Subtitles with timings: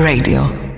[0.00, 0.69] Radio.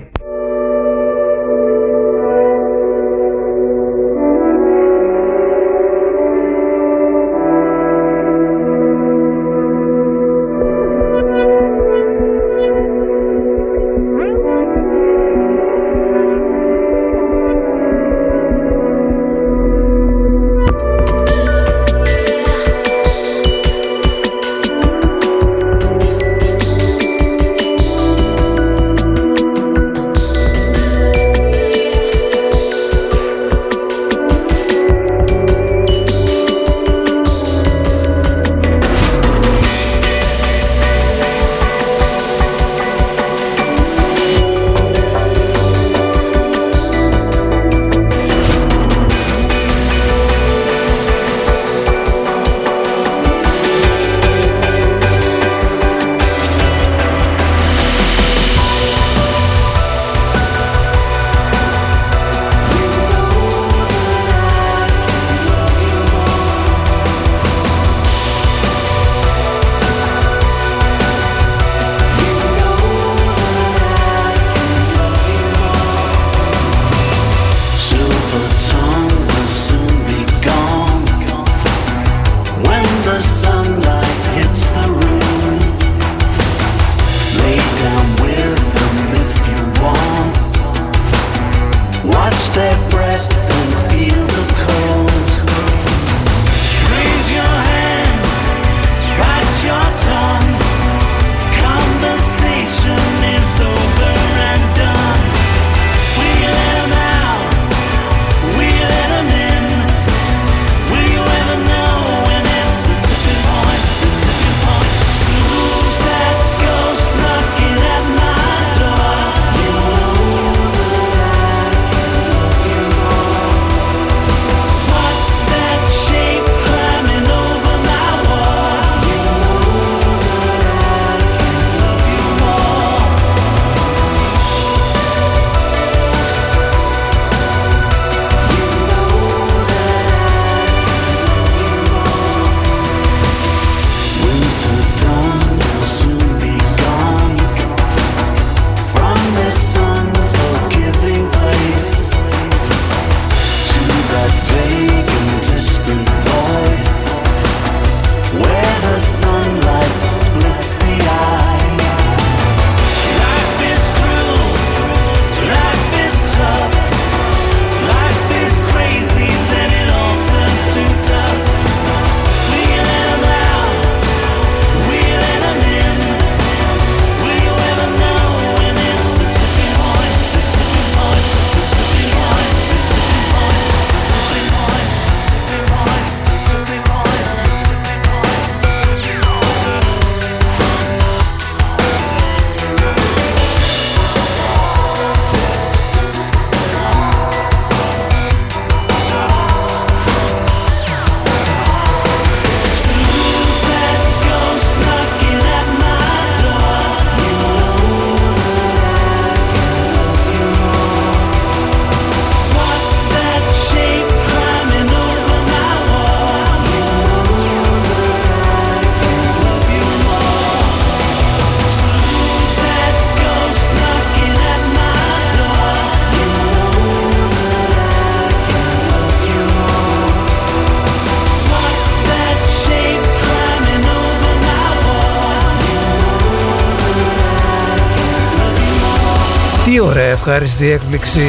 [240.25, 241.21] Ευχάριστη έκπληξη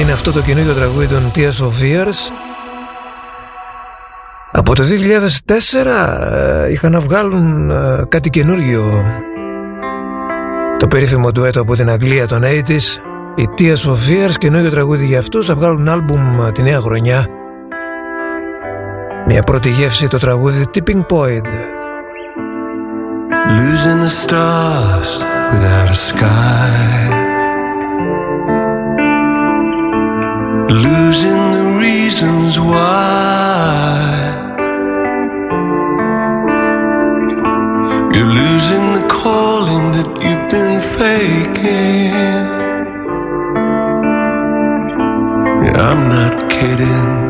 [0.00, 2.32] είναι αυτό το καινούργιο τραγούδι των Tears of Fears.
[4.52, 5.86] Από το 2004
[6.32, 9.04] ε, είχαν να βγάλουν ε, κάτι καινούργιο.
[10.78, 13.00] Το περίφημο ντουέτο από την Αγγλία των 80's
[13.34, 15.46] οι Tears of Fears καινούργιο τραγούδι για αυτούς.
[15.46, 17.26] Θα βγάλουν άλμπουμ ε, τη νέα χρονιά.
[19.26, 21.50] Μια πρώτη γεύση το τραγούδι Tipping Point.
[23.48, 25.10] Losing the stars
[25.52, 27.33] without a sky
[30.70, 34.04] losing the reasons why.
[38.14, 42.12] You're losing the calling that you've been faking.
[45.64, 47.24] Yeah, I'm not kidding.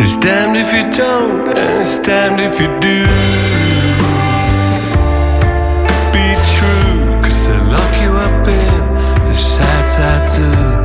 [0.00, 3.89] It's damned if you don't, and it's damned if you do.
[10.00, 10.79] 下次。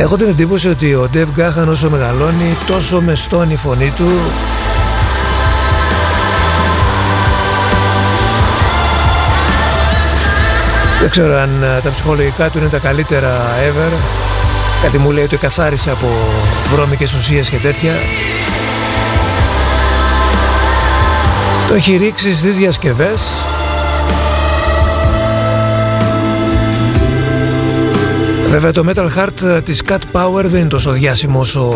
[0.00, 4.10] Έχω την εντύπωση ότι ο Ντεβ Γκάχαν όσο μεγαλώνει τόσο με στόνη η φωνή του.
[11.00, 13.92] Δεν ξέρω αν ε, τα ψυχολογικά του είναι τα καλύτερα ever.
[14.82, 16.08] Κάτι μου λέει ότι καθάρισε από
[16.70, 17.92] βρώμικες ουσίες και τέτοια.
[21.68, 23.46] Το έχει ρίξει στις διασκευές
[28.50, 31.74] Βέβαια το Metal Heart ε, της Cat Power δεν είναι τόσο διάσημο όσο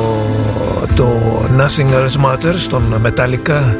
[0.94, 1.20] το
[1.58, 3.74] Nothing Else Matters των Metallica.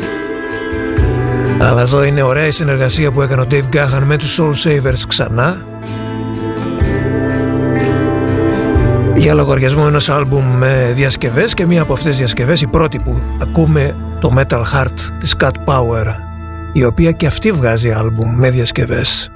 [1.59, 5.03] Αλλά εδώ είναι ωραία η συνεργασία που έκανε ο Dave Gahan με τους Soul Savers
[5.09, 5.67] ξανά.
[9.17, 13.23] Για λογαριασμό ενός άλμπουμ με διασκευές και μία από αυτές τις διασκευές η πρώτη που
[13.43, 16.07] ακούμε το Metal Heart της Cat Power
[16.73, 19.34] η οποία και αυτή βγάζει άλμπουμ με διασκευές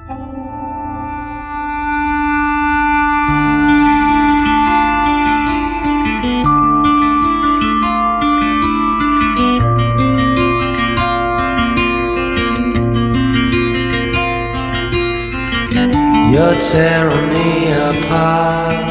[16.58, 18.88] tearing me apart.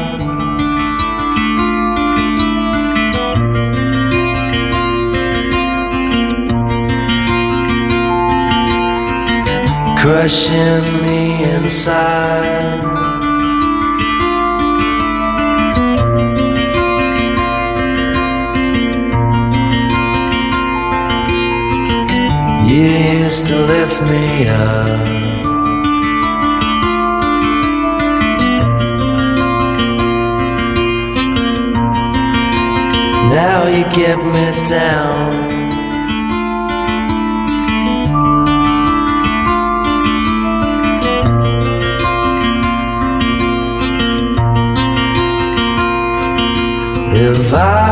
[9.98, 12.78] Crushing me inside.
[22.66, 25.07] Used to lift me up.
[33.30, 35.48] Now you get me down.
[47.20, 47.88] If I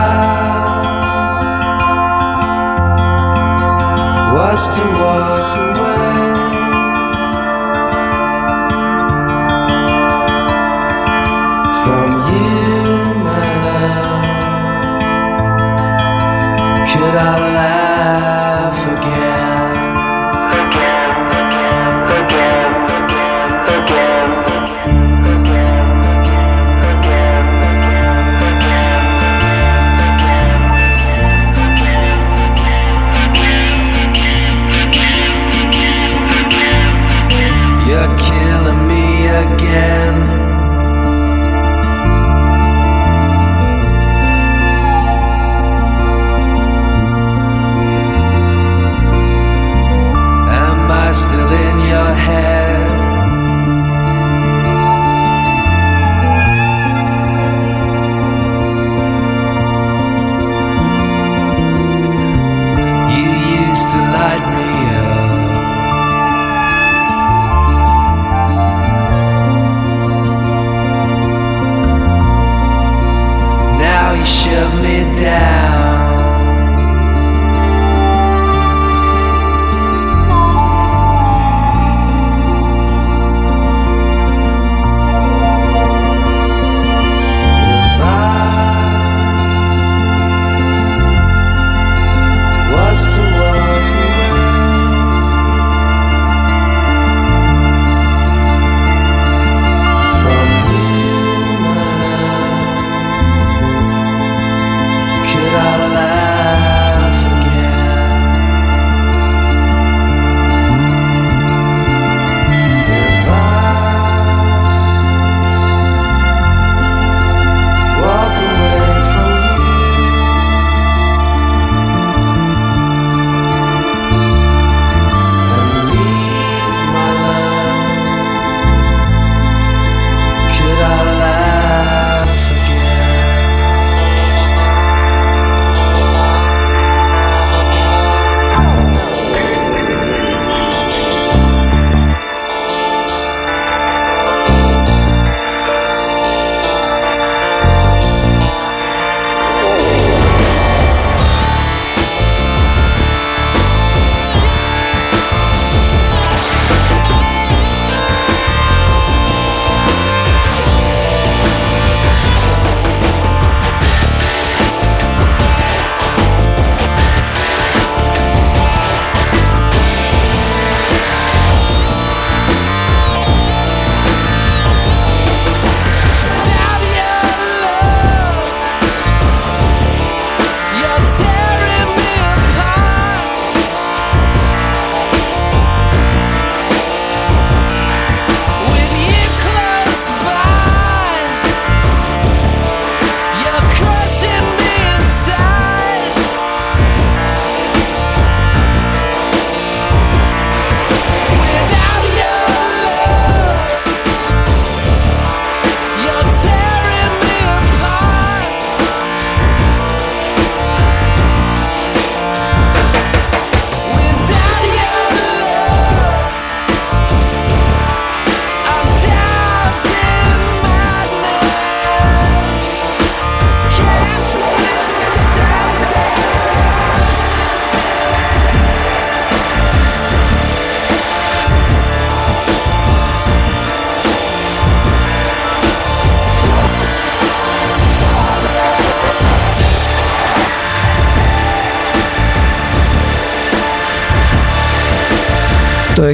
[4.34, 5.45] was to walk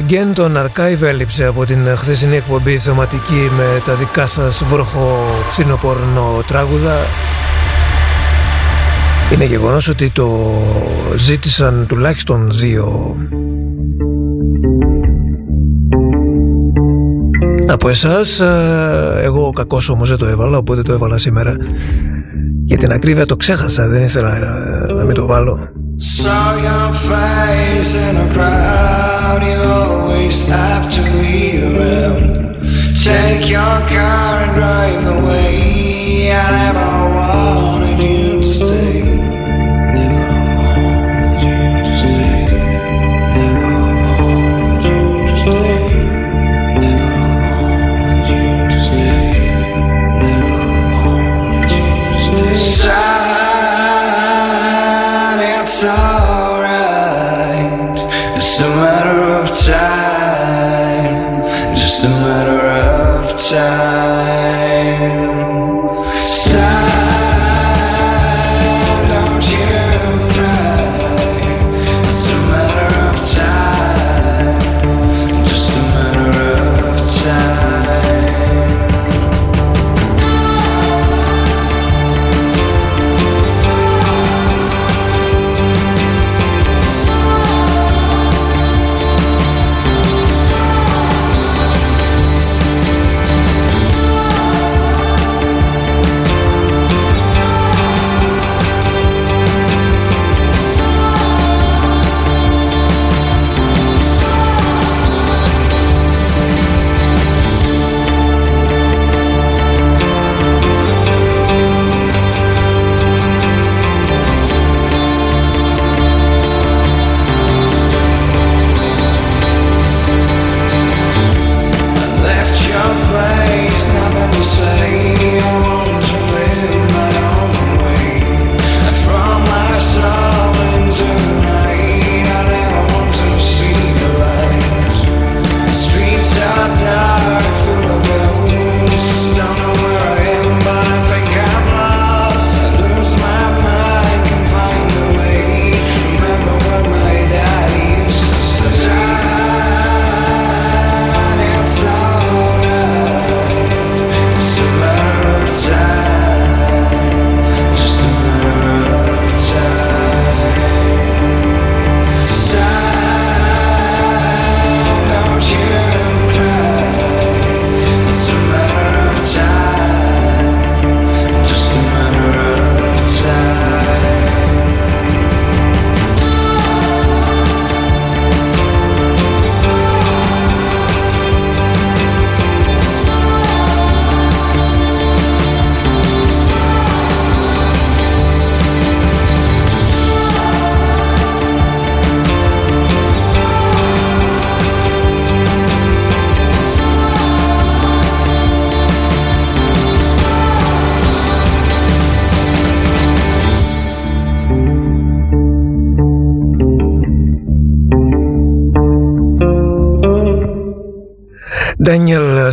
[0.07, 5.17] Again τον Archive έλειψε από την χθεσινή εκπομπή θεματική με τα δικά σας βροχο
[5.49, 6.97] φθινοπορνο τράγουδα.
[9.33, 10.29] Είναι γεγονός ότι το
[11.17, 13.15] ζήτησαν τουλάχιστον δύο
[17.67, 18.39] από εσάς.
[19.21, 21.57] Εγώ κακός όμως δεν το έβαλα, οπότε το έβαλα σήμερα.
[22.65, 25.71] Για την ακρίβεια το ξέχασα, δεν ήθελα να, να μην το βάλω.
[26.17, 29.82] Saw your face in a crowd, you
[30.23, 31.01] always have to
[31.61, 32.55] around.
[32.95, 34.22] Take your car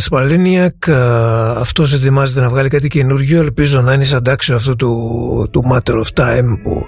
[0.01, 0.89] Σπαλίνιακ,
[1.57, 6.23] αυτός ετοιμάζεται να βγάλει κάτι καινούργιο, ελπίζω να είναι αντάξιο αυτού του, του Matter of
[6.23, 6.85] Time που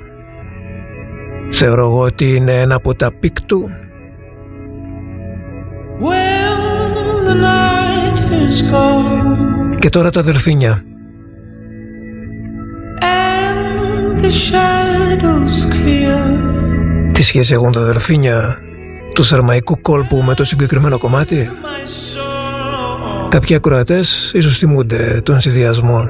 [1.52, 3.70] θεωρώ εγώ ότι είναι ένα από τα peak του.
[6.02, 9.78] Well, the night is gone.
[9.80, 10.84] Και τώρα τα δελφίνια.
[13.02, 17.12] And the shadows clear.
[17.12, 18.58] Τι σχέση έχουν τα δελφίνια
[19.14, 21.50] του σαρμαϊκού κόλπου με το συγκεκριμένο κομμάτι;
[23.34, 26.10] Κάποιοι ακροατές ίσως θυμούνται τον συνδυασμό.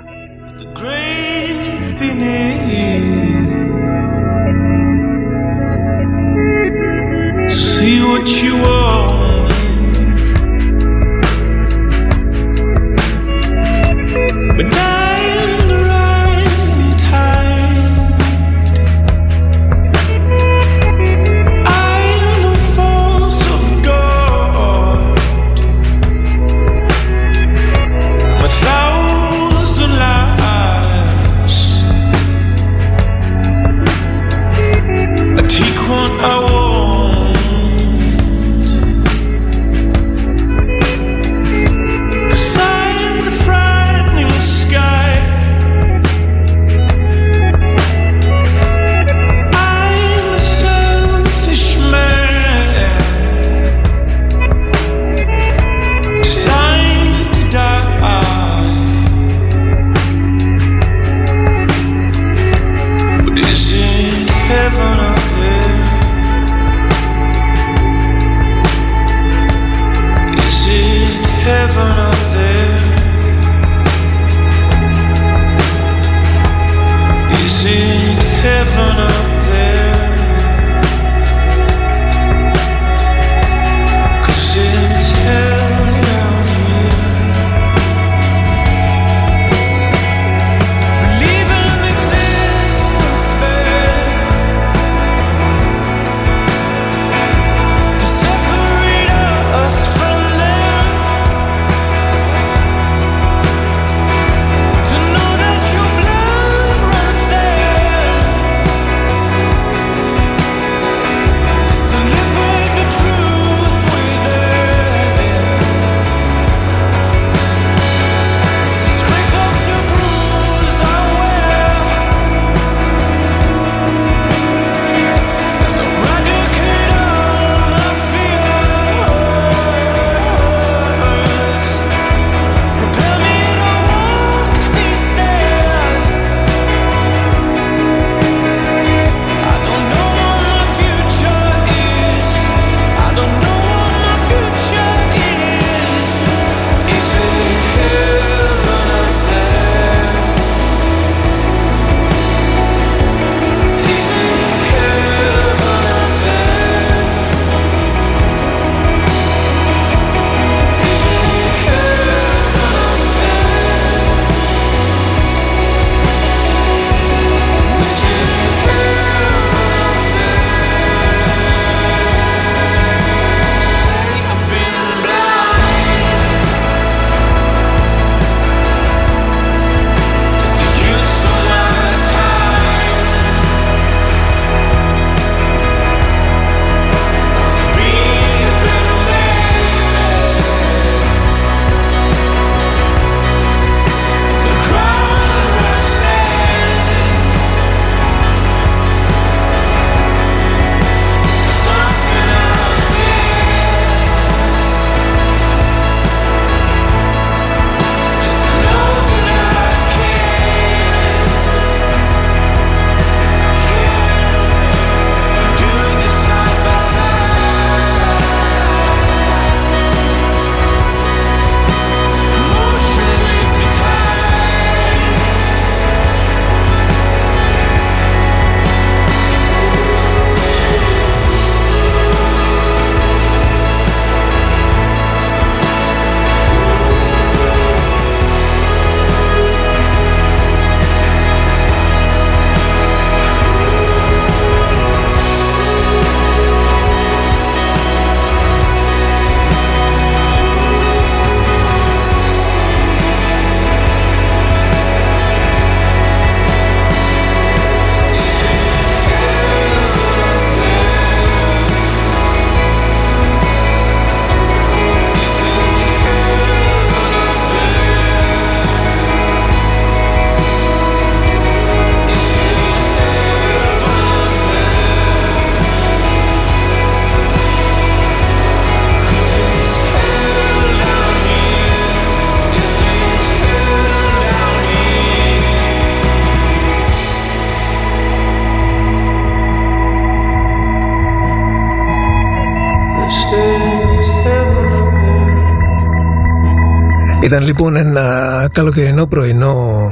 [297.34, 299.89] Ήταν λοιπόν ένα καλοκαιρινό πρωινό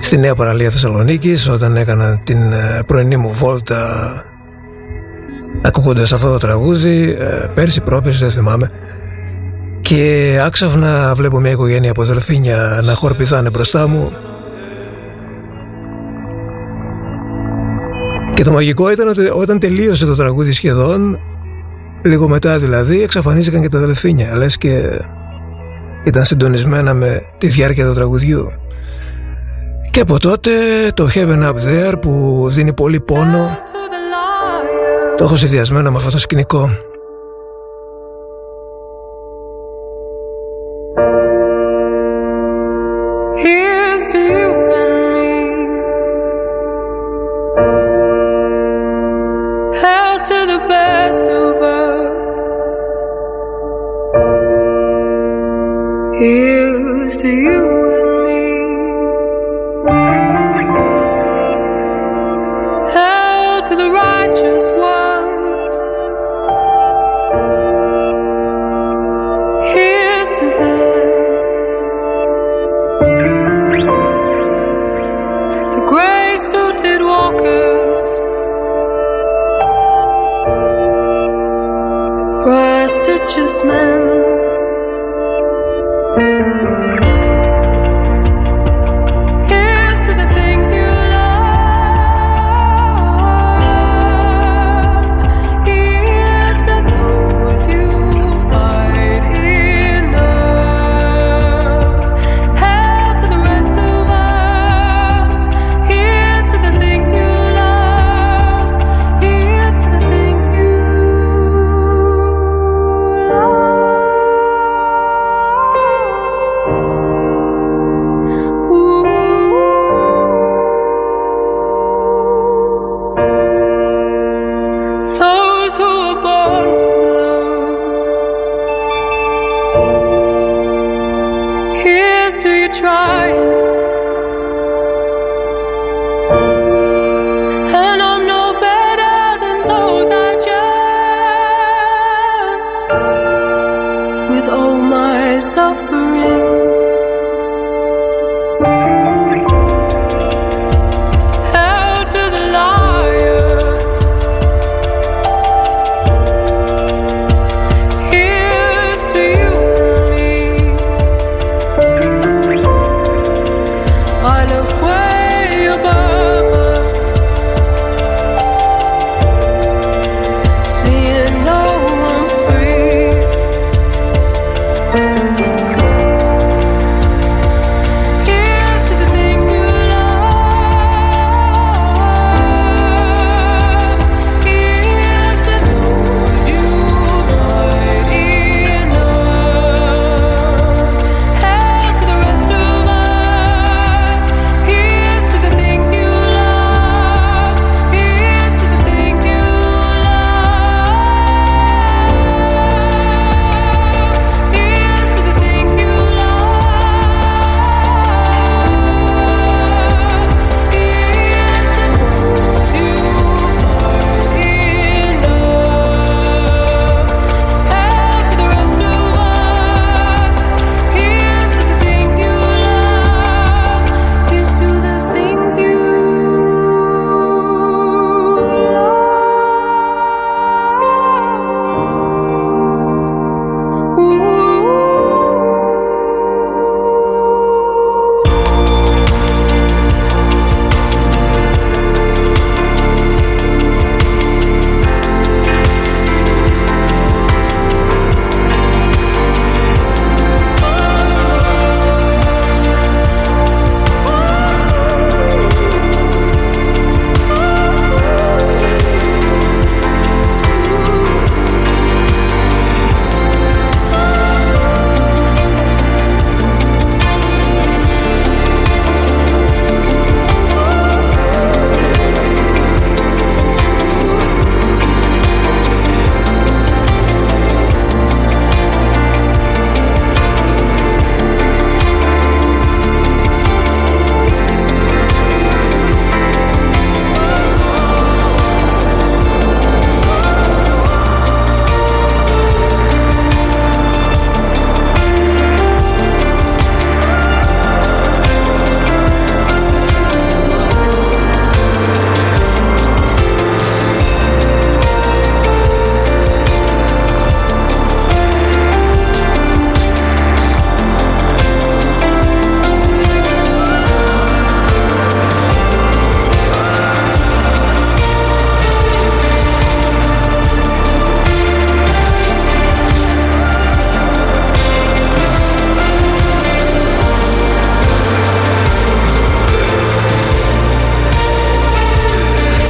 [0.00, 4.04] στη Νέα Παραλία Θεσσαλονίκης όταν έκανα την ε, πρωινή μου βόλτα
[5.62, 8.70] ακούγοντας αυτό το τραγούδι ε, πέρσι πρόπερσι δεν θυμάμαι.
[9.80, 14.12] Και άξαφνα βλέπω μια οικογένεια από δελφίνια να χορπιθάνε μπροστά μου.
[18.34, 21.18] Και το μαγικό ήταν ότι όταν τελείωσε το τραγούδι σχεδόν
[22.02, 24.36] λίγο μετά δηλαδή εξαφανίστηκαν και τα δελφίνια.
[24.36, 24.80] Λες και
[26.04, 28.52] ήταν συντονισμένα με τη διάρκεια του τραγουδιού.
[29.90, 30.50] Και από τότε
[30.94, 33.58] το Heaven Up There που δίνει πολύ πόνο
[35.16, 36.70] το έχω συνδυασμένο με αυτό το σκηνικό.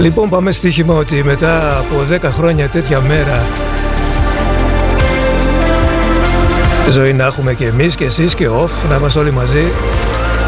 [0.04, 3.42] Λοιπόν πάμε στοίχημα ότι μετά από 10 χρόνια τέτοια μέρα
[6.90, 9.64] Ζωή να έχουμε και εμείς και εσείς και off να είμαστε όλοι μαζί.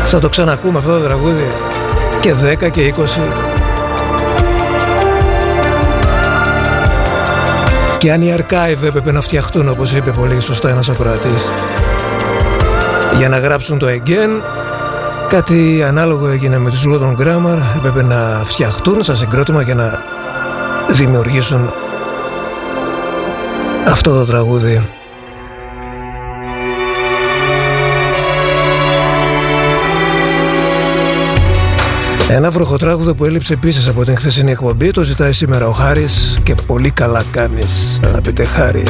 [0.04, 1.46] Θα το ξανακούμε αυτό το τραγούδι
[2.20, 2.34] και
[2.66, 3.02] 10 και 20
[7.98, 11.50] Και αν οι archive έπρεπε να φτιαχτούν όπως είπε πολύ σωστά ένας ακροατής
[13.16, 14.42] για να γράψουν το again
[15.28, 20.02] Κάτι ανάλογο έγινε με τους London Grammar, έπρεπε να φτιαχτούν σαν συγκρότημα για να
[20.90, 21.70] δημιουργήσουν
[23.86, 24.88] αυτό το τραγούδι.
[32.28, 36.54] Ένα βροχοτράγουδο που έλειψε επίσης από την χθεσινή εκπομπή το ζητάει σήμερα ο Χάρης και
[36.66, 38.82] πολύ καλά κάνεις αγαπητέ Χάρη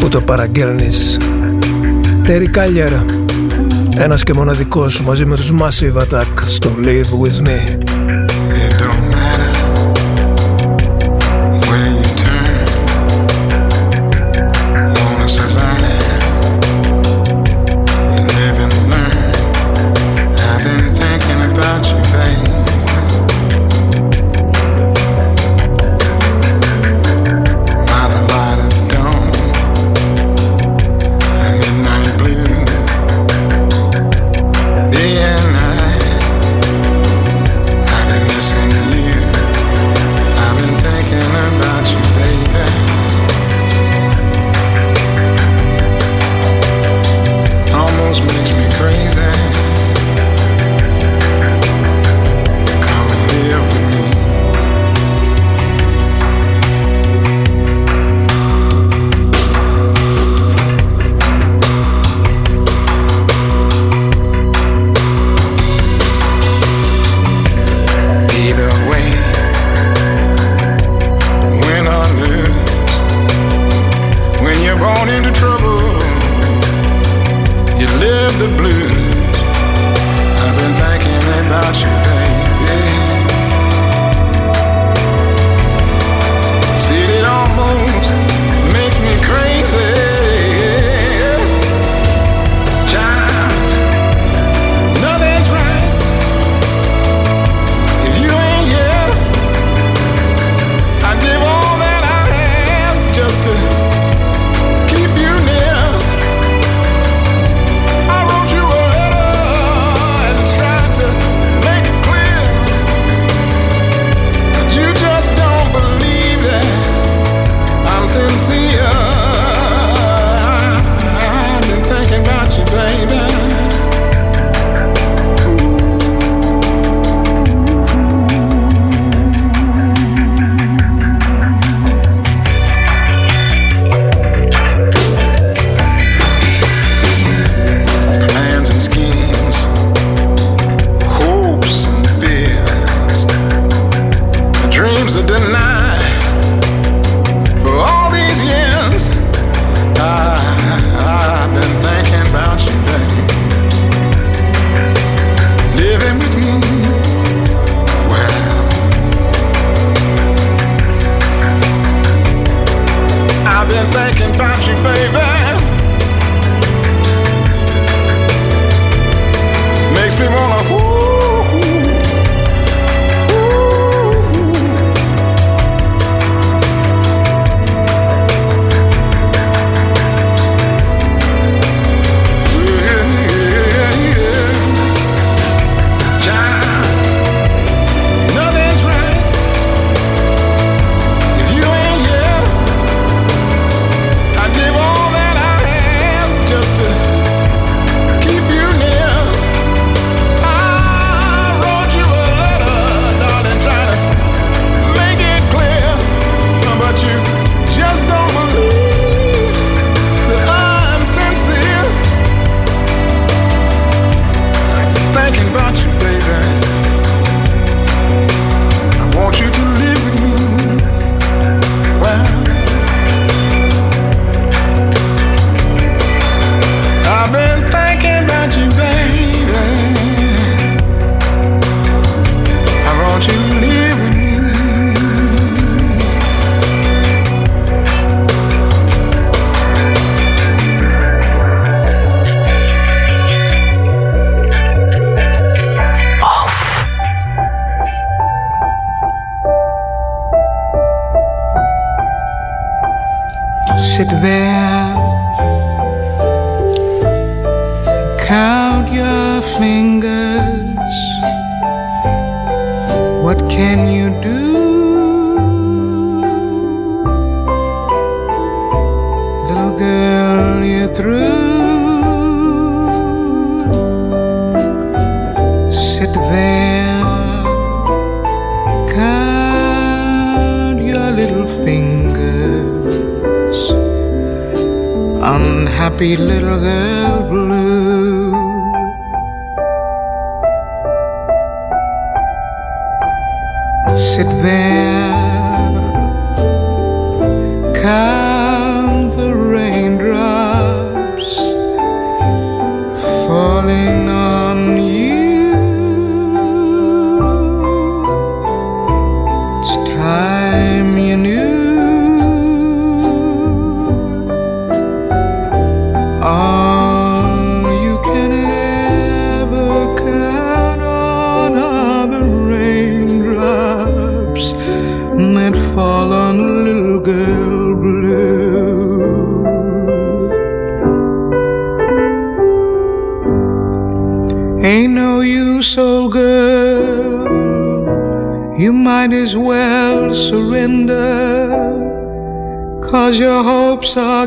[0.00, 1.16] που το παραγγέλνεις.
[2.24, 2.92] Τέρι Κάλιαρ
[3.96, 7.87] ένας και μοναδικός μαζί με τους Massive Attack στο Live With Me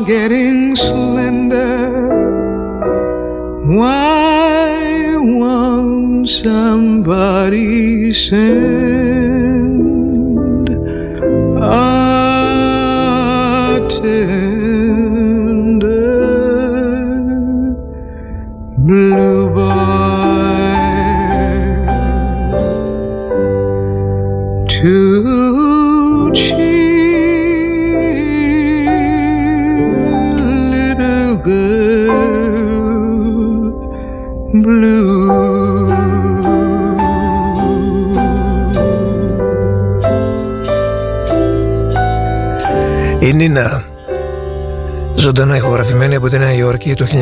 [0.04, 0.41] get it.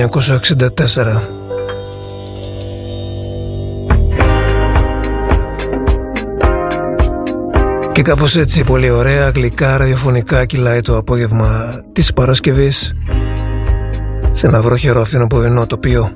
[0.09, 1.22] 1964.
[7.92, 12.92] Και κάπως έτσι πολύ ωραία γλυκά ραδιοφωνικά κυλάει το απόγευμα της Παρασκευής
[14.32, 16.12] σε ένα βρόχερο αυτήν το τοπίο.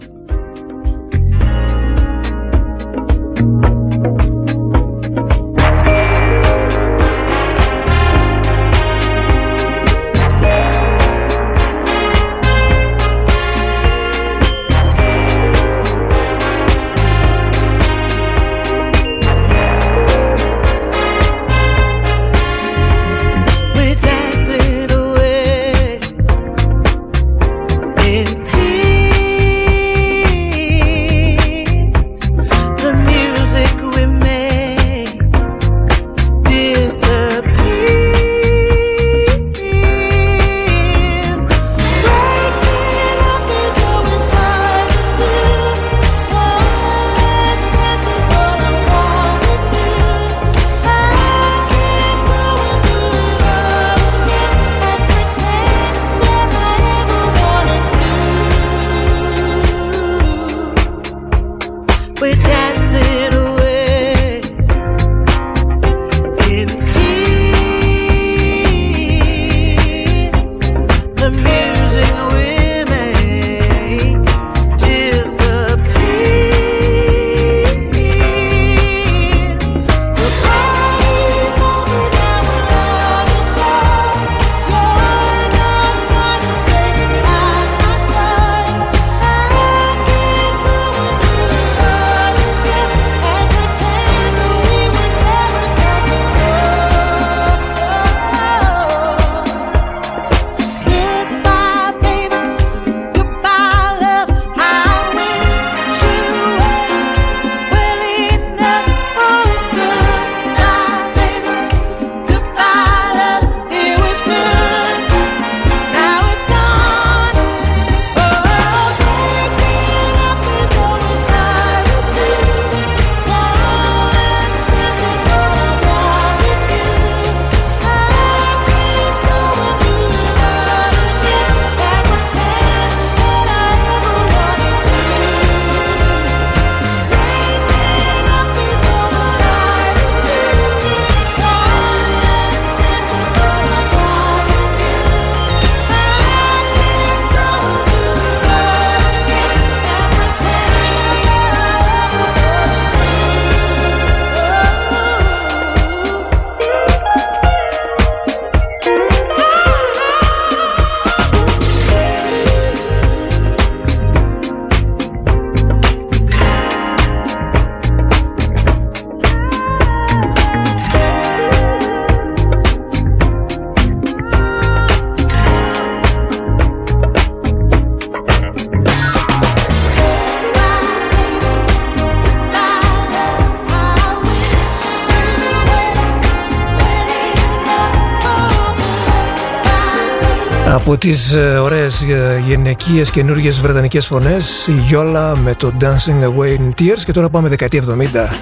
[190.95, 196.59] από τις ε, ωραίες ε, γυναικείες καινούργιες βρετανικές φωνές η Γιόλα με το Dancing Away
[196.59, 197.82] in Tears και τώρα πάμε δεκαετία
[198.28, 198.34] 70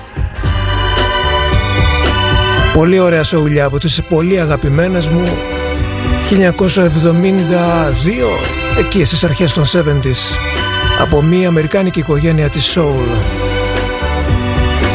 [2.72, 5.22] Πολύ ωραία σοουλιά από τις πολύ αγαπημένες μου.
[6.30, 6.38] 1972
[8.78, 10.36] εκεί στις αρχές των 70s
[11.00, 13.09] από μια αμερικάνικη οικογένεια της Soul.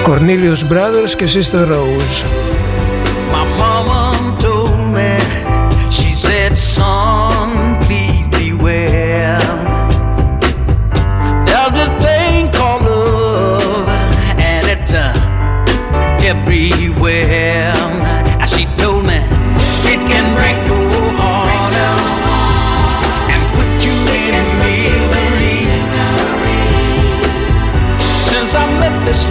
[0.08, 2.26] Cornelius Brothers και Sister Rose.
[3.34, 4.02] My mama
[4.42, 5.10] told me
[5.90, 6.56] she said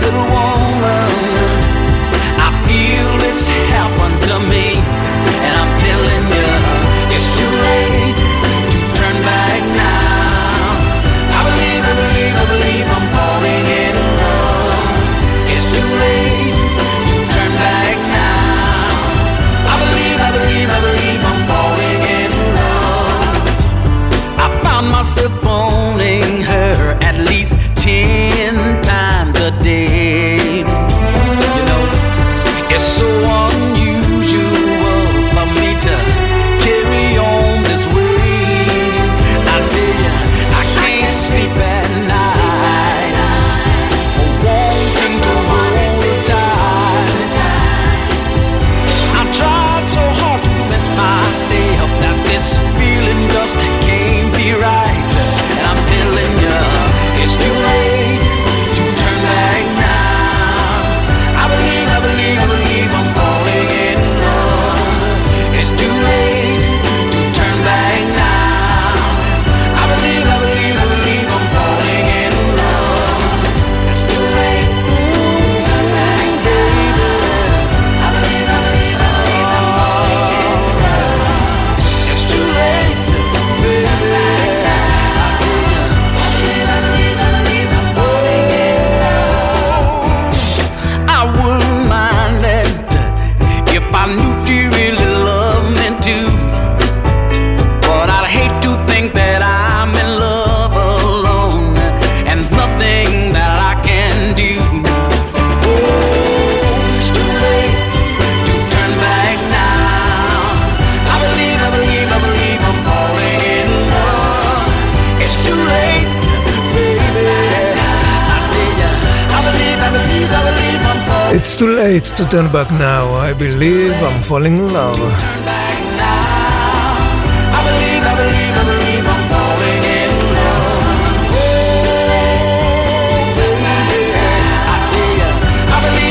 [0.07, 0.56] little wall.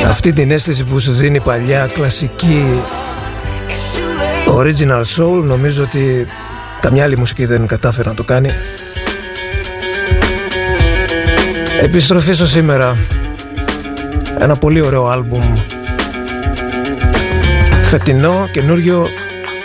[0.09, 2.81] Αυτή την αίσθηση που σου δίνει παλιά κλασική
[4.57, 6.27] original soul νομίζω ότι
[6.79, 8.49] καμιά άλλη μουσική δεν κατάφερε να το κάνει.
[11.81, 12.97] Επιστροφή στο σήμερα.
[14.39, 15.55] Ένα πολύ ωραίο άλμπουμ
[17.97, 19.07] φετινό καινούριο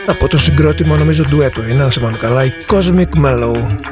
[0.07, 1.67] από το συγκρότημα νομίζω ντουέτο.
[1.67, 3.90] Είναι αν σε καλά η Cosmic Mellow.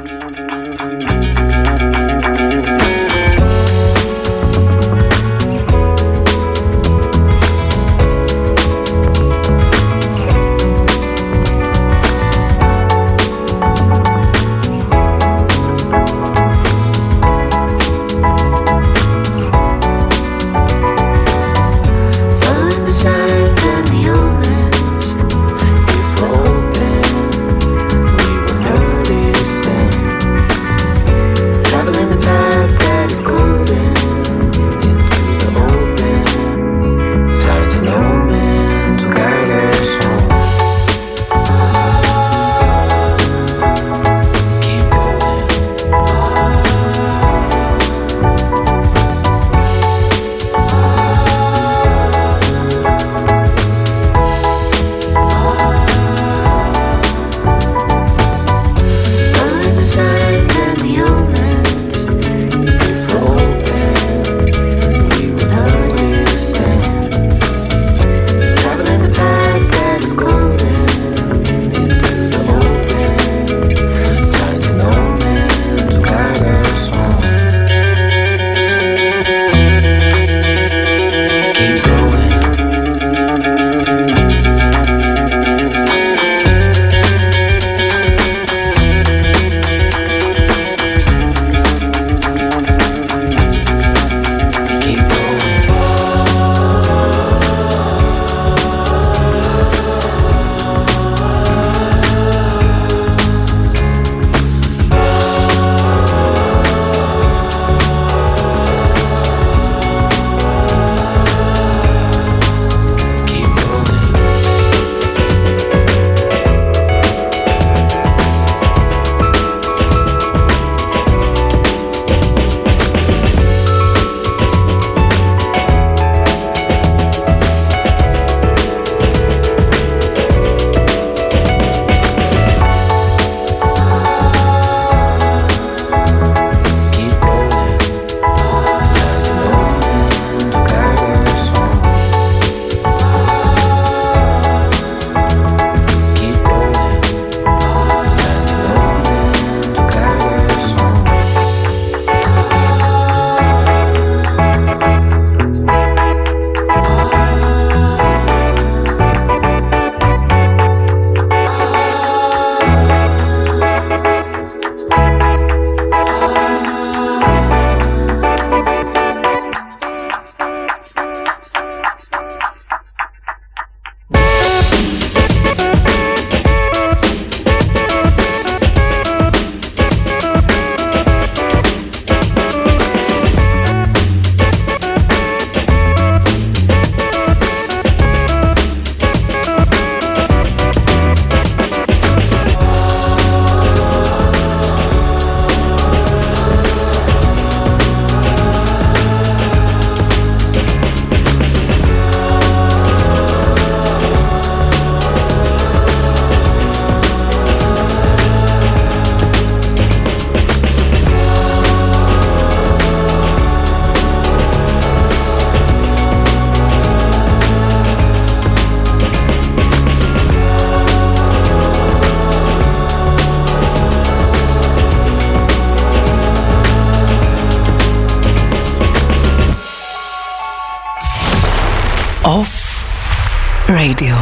[233.88, 234.17] Radio.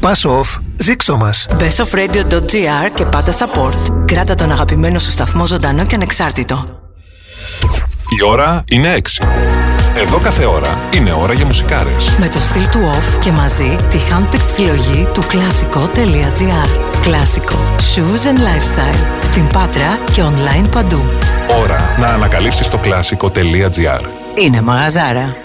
[0.00, 1.46] Αγαπάς off, δείξ' το μας.
[1.54, 4.04] Μπε στο radio.gr και πάτα support.
[4.04, 6.80] Κράτα τον αγαπημένο σου σταθμό ζωντανό και ανεξάρτητο.
[8.18, 9.24] Η ώρα είναι 6.
[9.96, 12.10] Εδώ κάθε ώρα είναι ώρα για μουσικάρες.
[12.18, 16.68] Με το στυλ του off και μαζί τη handpicked συλλογή του κλασικό.gr.
[17.02, 17.56] Κλασικό.
[17.76, 19.24] Shoes and lifestyle.
[19.24, 21.00] Στην Πάτρα και online παντού.
[21.62, 24.00] Ώρα να ανακαλύψεις το κλασικό.gr.
[24.44, 25.36] Είναι μαγαζάρα.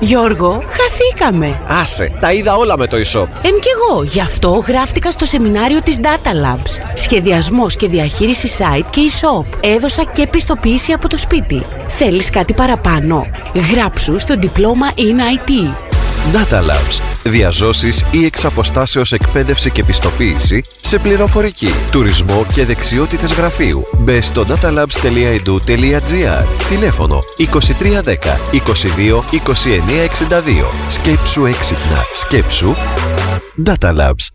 [0.00, 1.58] Γιώργο, χαθήκαμε.
[1.66, 3.26] Άσε, τα είδα όλα με το e-shop.
[3.42, 6.92] Εν κι εγώ, γι' αυτό γράφτηκα στο σεμινάριο της Data Labs.
[6.94, 9.58] Σχεδιασμός και διαχείριση site και e-shop.
[9.60, 11.66] Έδωσα και επιστοποίηση από το σπίτι.
[11.88, 13.26] Θέλεις κάτι παραπάνω;
[13.72, 15.74] Γράψου στο διπλώμα in IT.
[16.32, 17.00] Data Labs.
[17.22, 23.86] Διαζώσεις ή εξ αποστάσεως εκπαίδευση και πιστοποίηση σε πληροφορική, τουρισμό και δεξιότητες γραφείου.
[23.98, 27.42] Μπε στο datalabs.edu.gr Τηλέφωνο 2310
[28.52, 29.48] 22 29
[30.30, 32.04] 62 Σκέψου έξυπνα.
[32.14, 32.74] Σκέψου
[33.66, 34.26] Data Labs.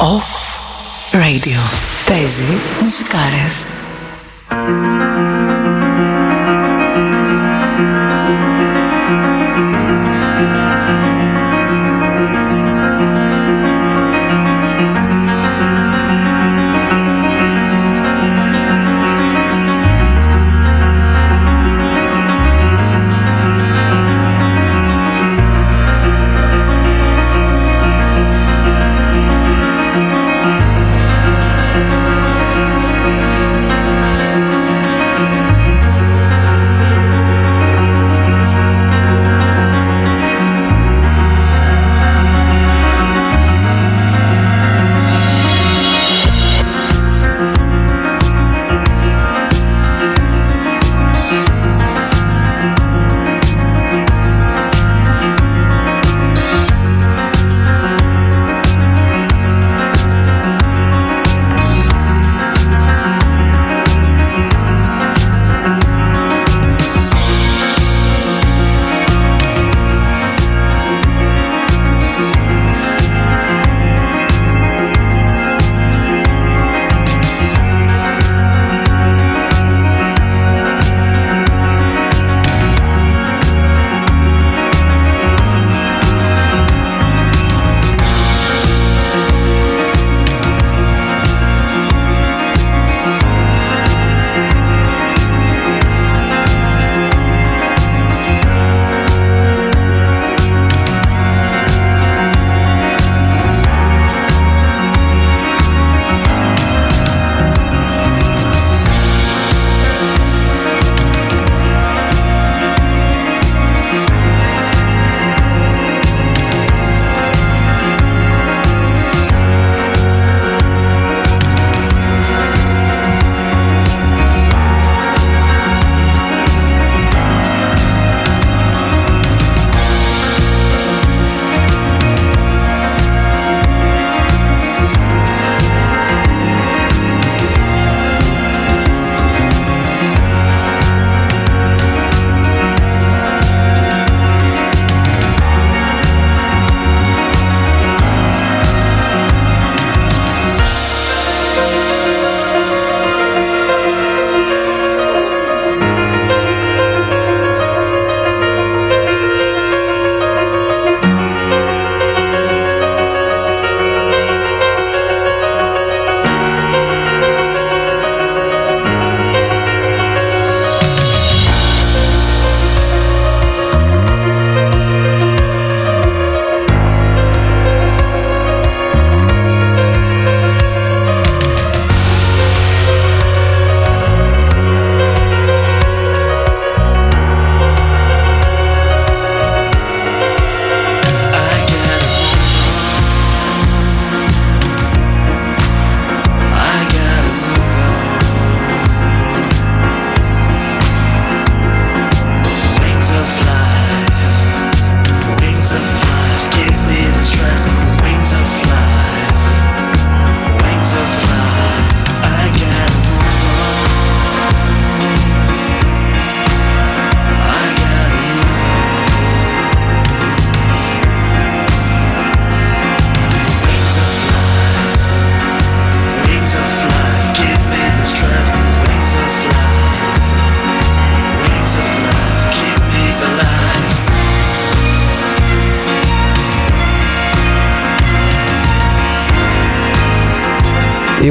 [0.00, 0.30] Off
[1.12, 1.60] Radio.
[2.06, 3.64] Παίζει μουσικάρες.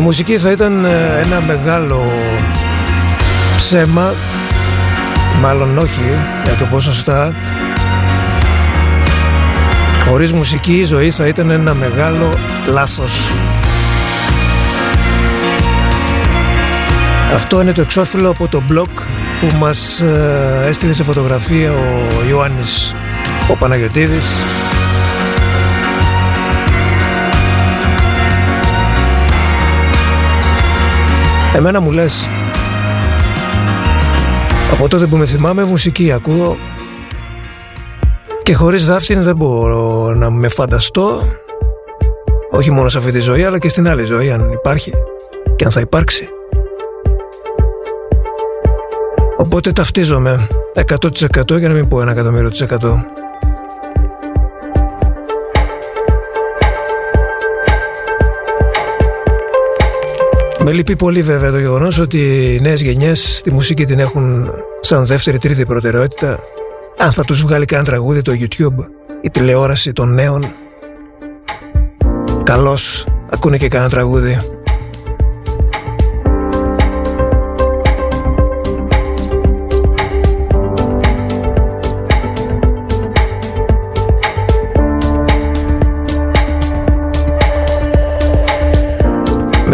[0.04, 2.12] Μουσική θα ήταν ε, ένα μεγάλο
[3.56, 4.14] ψέμα,
[5.42, 7.34] μάλλον όχι, για το πω σωστά.
[10.08, 12.30] Χωρίς μουσική η ζωή θα ήταν ένα μεγάλο
[12.68, 13.32] λάθος.
[17.34, 19.02] Αυτό είναι το εξώφυλλο από το blog
[19.42, 22.96] που μας ε, έστειλε σε φωτογραφία ο Ιωάννης
[23.52, 24.26] ο Παναγιωτίδης
[31.56, 32.24] Εμένα μου λες.
[34.72, 36.58] Από τότε που με θυμάμαι μουσική ακούω.
[38.44, 41.22] Και χωρίς δάφτην δεν μπορώ να με φανταστώ.
[42.52, 44.94] Όχι μόνο σε αυτή τη ζωή αλλά και στην άλλη ζωή αν υπάρχει
[45.56, 46.28] Και αν θα υπάρξει.
[49.38, 52.50] Οπότε ταυτίζομαι 100% για να μην πω ένα εκατομμύριο
[60.66, 62.18] Με λυπεί πολύ βέβαια το γεγονός ότι
[62.54, 64.52] οι νέες γενιές τη μουσική την έχουν
[64.82, 66.40] σαν δεύτερη τρίτη προτεραιότητα.
[66.98, 68.86] Αν θα τους βγάλει κανένα τραγούδι το YouTube,
[69.22, 70.46] η τηλεόραση των νέων,
[72.44, 74.38] καλώς ακούνε και κανένα τραγούδι.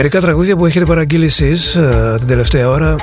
[0.01, 2.95] Μερικά τραγούδια που έχετε παραγγείλεις εσείς ε, την τελευταία ώρα.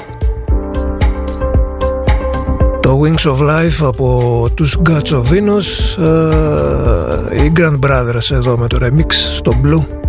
[2.80, 5.98] Το Wings of Life από τους Guts of Venus
[7.32, 10.05] ε, Οι Grand Brothers εδώ με το remix στο Blue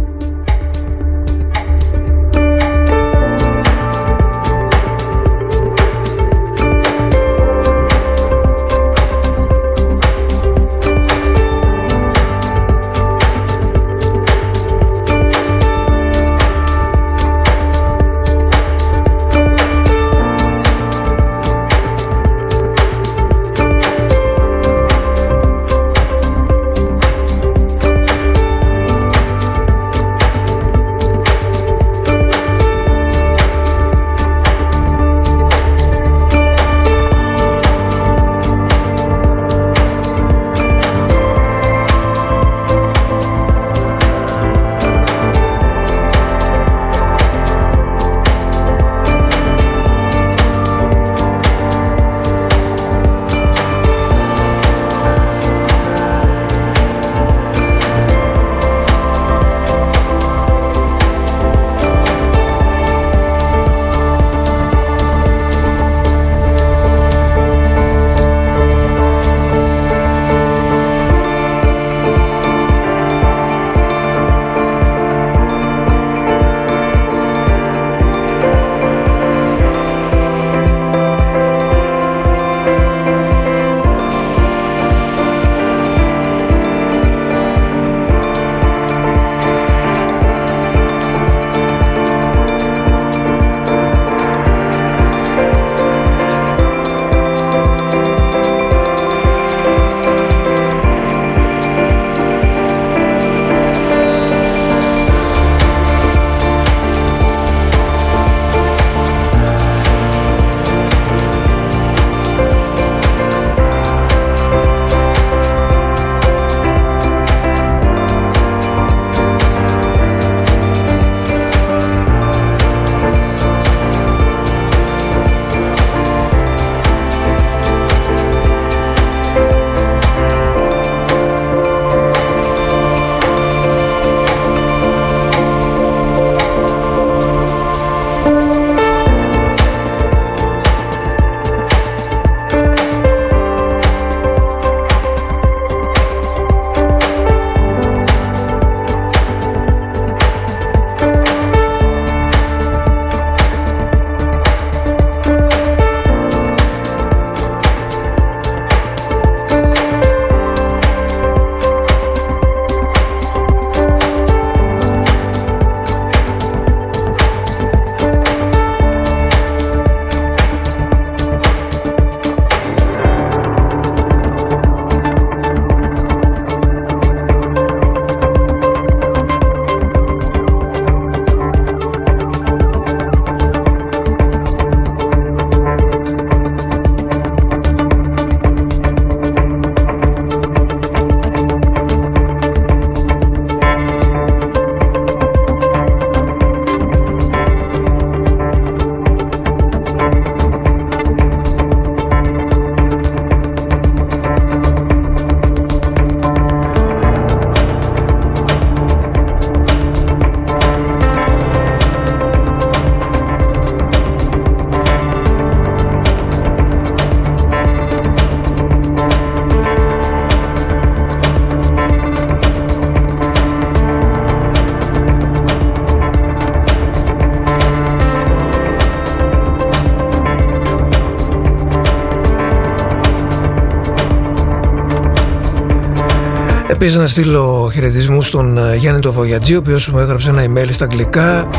[236.87, 240.67] Επίσης να στείλω χαιρετισμού στον ε, Γιάννη το Βογιατζή ο οποίος μου έγραψε ένα email
[240.69, 241.49] στα αγγλικά.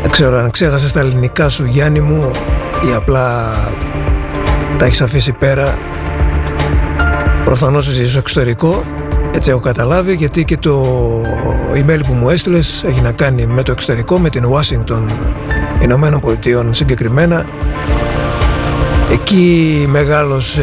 [0.00, 2.30] Δεν ξέρω αν ξέχασες τα ελληνικά σου Γιάννη μου
[2.90, 3.54] ή απλά
[4.78, 5.78] τα έχεις αφήσει πέρα.
[7.44, 8.84] Προφανώς είσαι στο εξωτερικό
[9.32, 10.86] έτσι έχω καταλάβει γιατί και το
[11.74, 15.02] email που μου έστειλες έχει να κάνει με το εξωτερικό με την Washington
[15.82, 17.44] Ηνωμένων Πολιτειών συγκεκριμένα.
[19.10, 20.62] Εκεί μεγάλωσε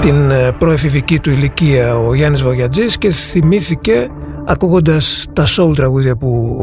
[0.00, 4.06] την ε, προεφηβική του ηλικία ο Γιάννης Βογιατζής και θυμήθηκε
[4.46, 6.58] ακούγοντας τα soul τραγούδια που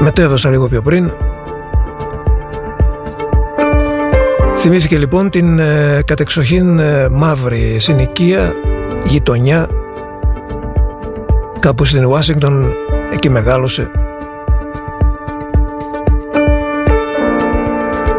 [0.00, 1.12] μετέδωσα λίγο πιο πριν.
[4.56, 8.52] Θυμήθηκε λοιπόν την ε, κατεξοχήν ε, μαύρη συνοικία
[9.04, 9.68] γειτονιά.
[11.60, 12.72] Κάπου στην Ουάσιγκτον
[13.12, 13.90] εκεί μεγάλωσε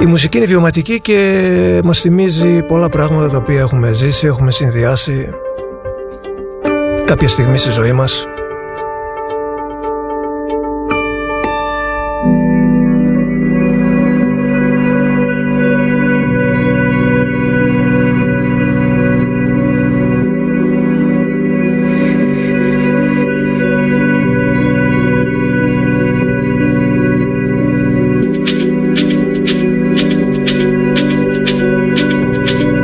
[0.04, 5.30] Η μουσική είναι βιωματική και μας θυμίζει πολλά πράγματα τα οποία έχουμε ζήσει, έχουμε συνδυάσει
[7.06, 8.28] κάποια στιγμή στη ζωή μας.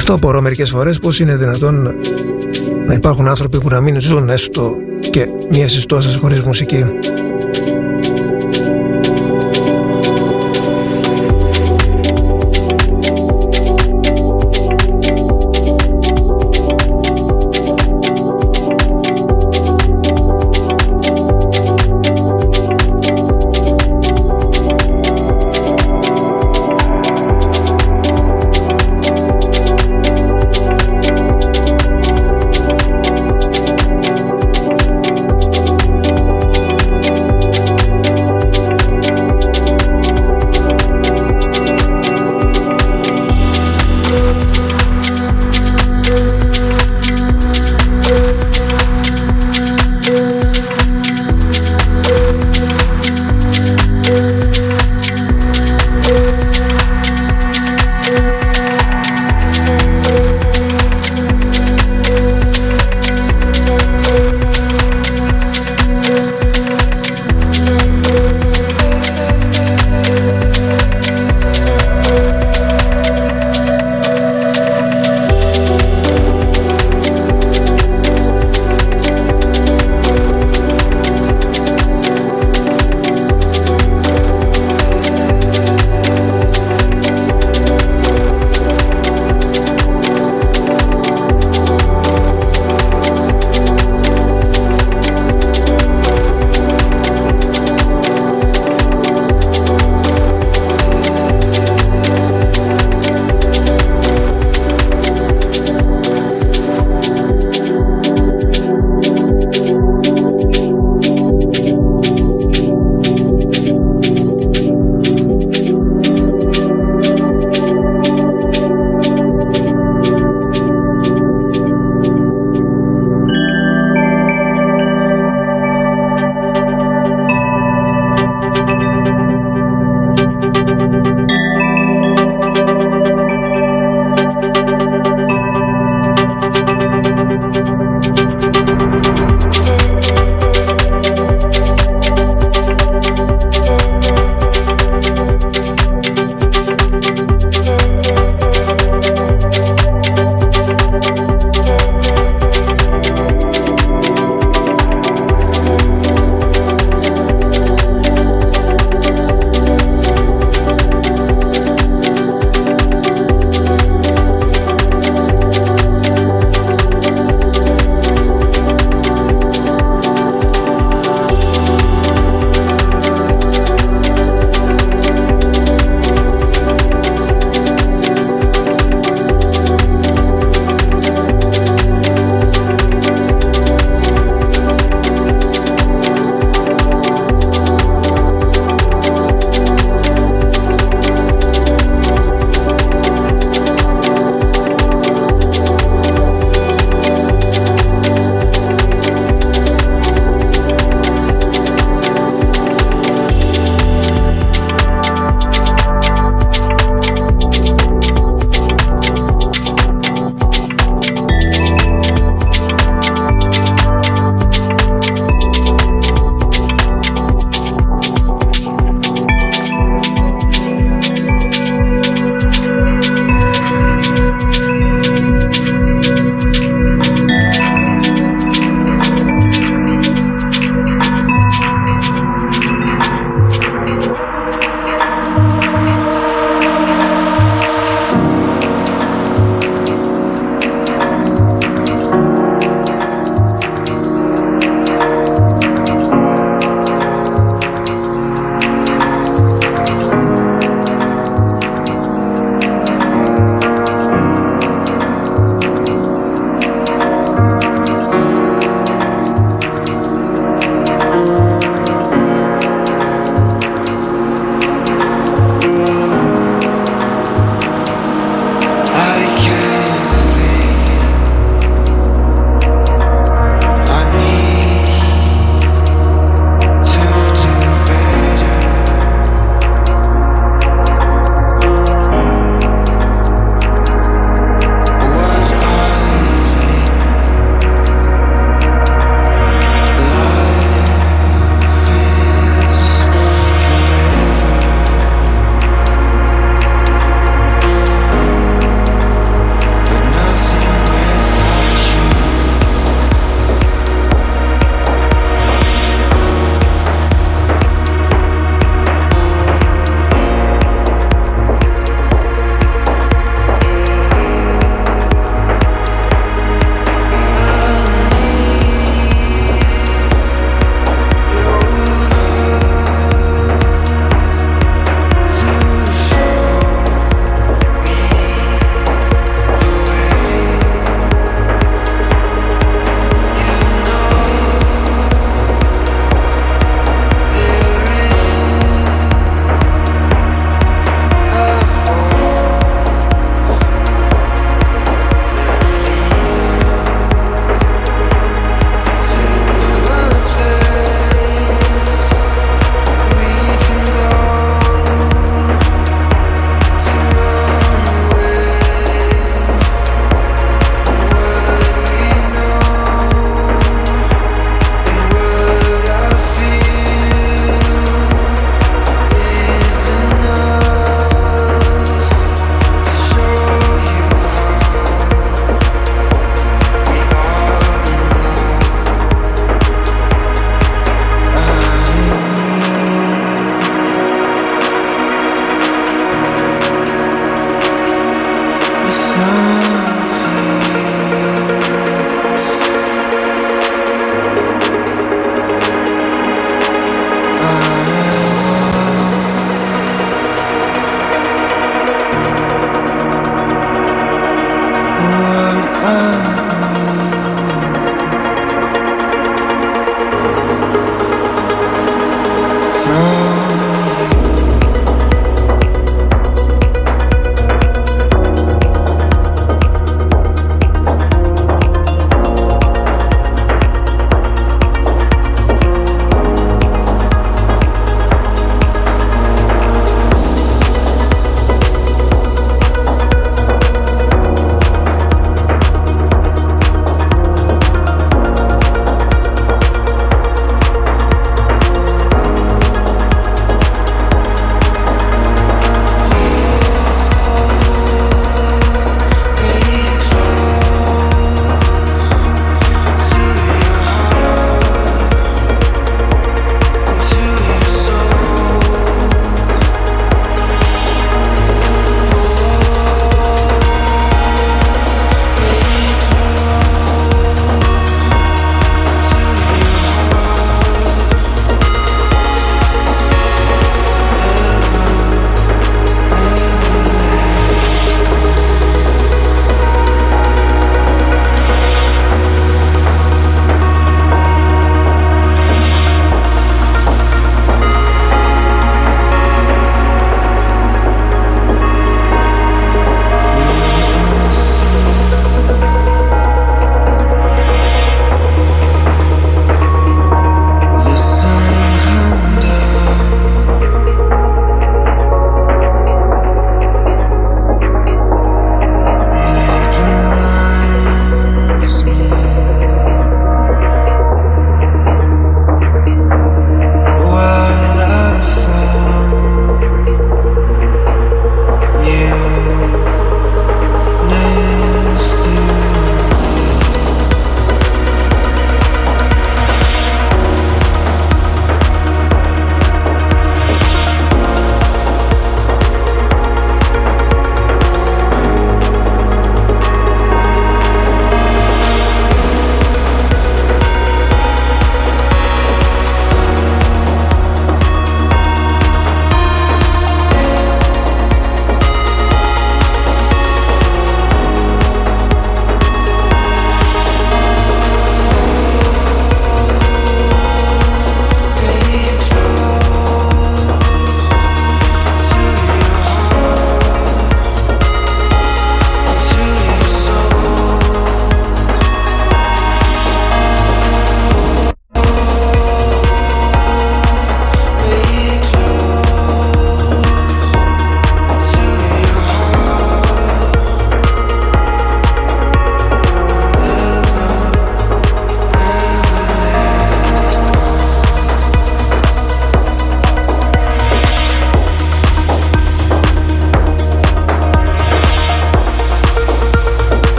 [0.00, 1.94] Αυτό απορώ μερικές φορές πώς είναι δυνατόν
[2.86, 4.76] να υπάρχουν άνθρωποι που να μην ζουν έστω
[5.10, 6.84] και μία στι τόσε χωρίς μουσική.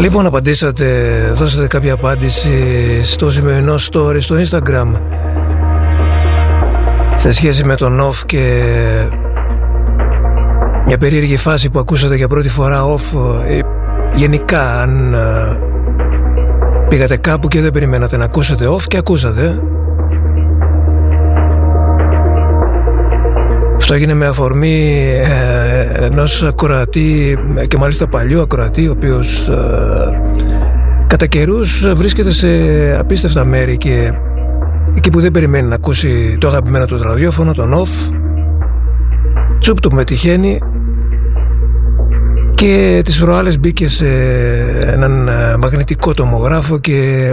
[0.00, 2.50] Λοιπόν, απαντήσατε, δώσατε κάποια απάντηση
[3.04, 4.92] στο σημερινό story στο Instagram.
[7.14, 8.62] Σε σχέση με τον off και
[10.86, 13.58] μια περίεργη φάση που ακούσατε για πρώτη φορά off ε,
[14.14, 15.58] γενικά αν ε,
[16.88, 19.62] πήγατε κάπου και δεν περιμένατε να ακούσετε off και ακούσατε
[23.88, 27.38] Αυτό έγινε με αφορμή ε, ενός ακροατή
[27.68, 30.20] και μάλιστα παλιού ακροατή ο οποίος ε,
[31.06, 32.48] κατά καιρούς βρίσκεται σε
[32.98, 34.12] απίστευτα μέρη και
[34.94, 38.14] εκεί που δεν περιμένει να ακούσει το αγαπημένο του ραδιόφωνο, τον off
[39.58, 40.60] τσουπ του με τυχαίνει
[42.58, 44.06] και τις προάλλες μπήκε σε
[44.80, 47.32] έναν ε, μαγνητικό τομογράφο και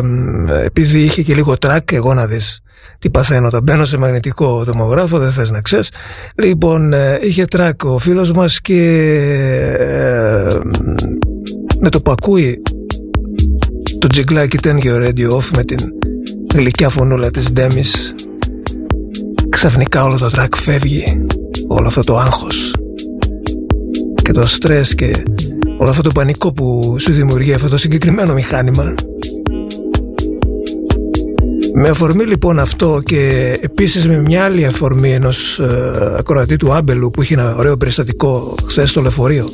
[0.64, 2.62] επειδή είχε και λίγο τρακ εγώ να δεις
[3.00, 3.48] τι παθαίνω.
[3.48, 5.92] Όταν μπαίνω σε μαγνητικό τομογράφο δεν θες να ξέρεις.
[6.36, 8.82] Λοιπόν ε, είχε τρακ ο φίλος μας και
[9.80, 10.48] ε,
[11.80, 12.62] με το που ακούει
[14.00, 15.78] το τζιγκλάκι Turn Your Radio Off με την
[16.54, 18.14] γλυκιά φωνούλα της Ντέμις
[19.50, 21.26] ξαφνικά όλο το τρακ φεύγει
[21.68, 22.75] όλο αυτό το άγχος
[24.26, 25.24] και το στρες και
[25.78, 28.94] όλο αυτό το πανικό που σου δημιουργεί αυτό το συγκεκριμένο μηχάνημα.
[31.74, 37.12] Με αφορμή λοιπόν αυτό και επίσης με μια άλλη αφορμή ενός ε, ακροατή του Άμπελου
[37.12, 39.50] που είχε ένα ωραίο περιστατικό χθες στο λεωφορείο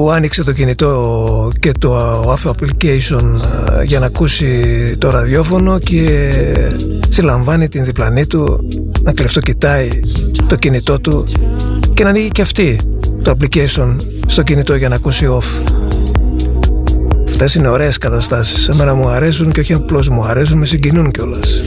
[0.00, 3.40] που άνοιξε το κινητό και το AF application
[3.78, 6.30] ε, για να ακούσει το ραδιόφωνο και
[7.08, 8.68] συλλαμβάνει την διπλανή του
[9.02, 9.88] να κλεφτοκοιτάει
[10.46, 11.24] το κινητό του
[11.94, 12.78] και να ανοίγει και αυτή
[13.22, 13.96] το application
[14.26, 15.72] στο κινητό για να ακούσει off.
[17.28, 18.68] Αυτές είναι ωραίες καταστάσεις.
[18.68, 21.62] Εμένα μου αρέσουν και όχι απλώς μου αρέσουν, με συγκινούν κιόλας.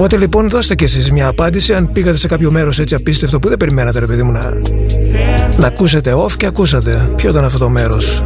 [0.00, 3.48] Οπότε λοιπόν δώστε κι εσείς μια απάντηση αν πήγατε σε κάποιο μέρος έτσι απίστευτο που
[3.48, 4.52] δεν περιμένατε ρε παιδί μου να,
[5.58, 7.12] να ακούσετε off και ακούσατε.
[7.16, 8.22] Ποιο ήταν αυτό το μέρος.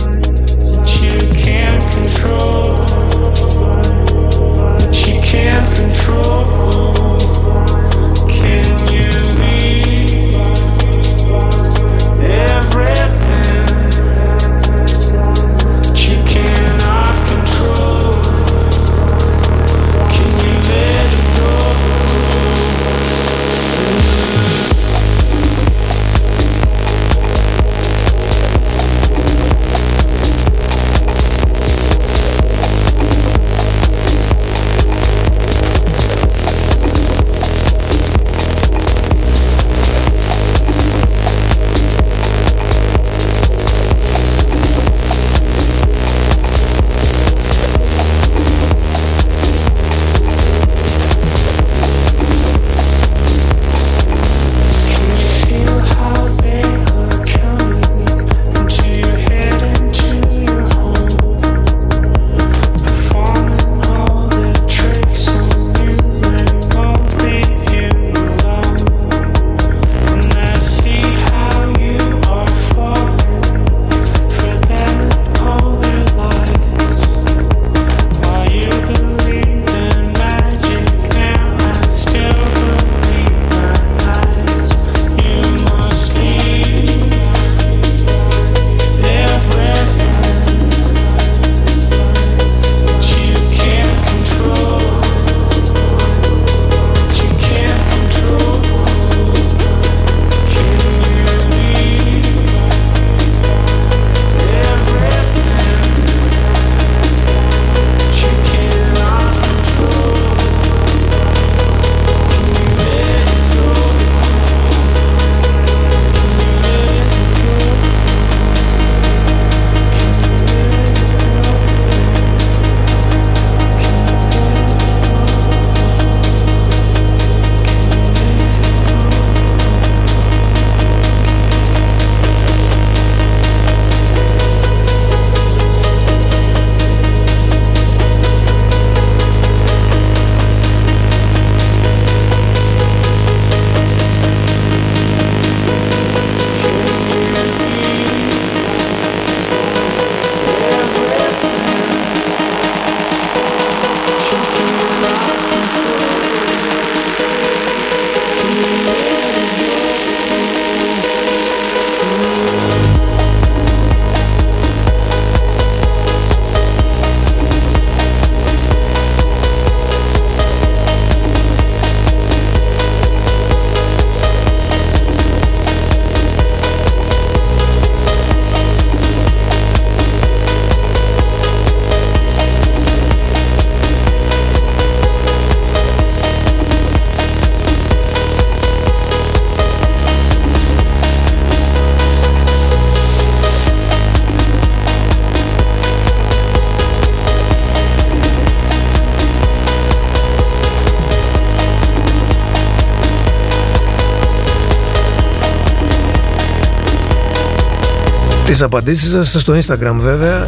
[208.55, 210.44] Τις απαντήσεις σας στο Instagram βέβαια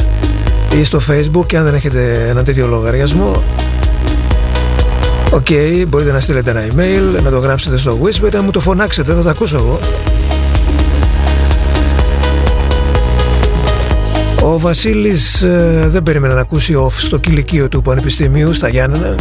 [0.80, 3.42] ή στο Facebook και αν δεν έχετε ένα τέτοιο λογαριασμό
[5.32, 8.60] OK, okay, μπορείτε να στείλετε ένα email, να το γράψετε στο Whisper, να μου το
[8.60, 9.78] φωνάξετε, θα το ακούσω εγώ.
[14.42, 19.14] Ο Βασίλης ε, δεν περίμενε να ακούσει off στο κυλικείο του Πανεπιστημίου στα Γιάννενα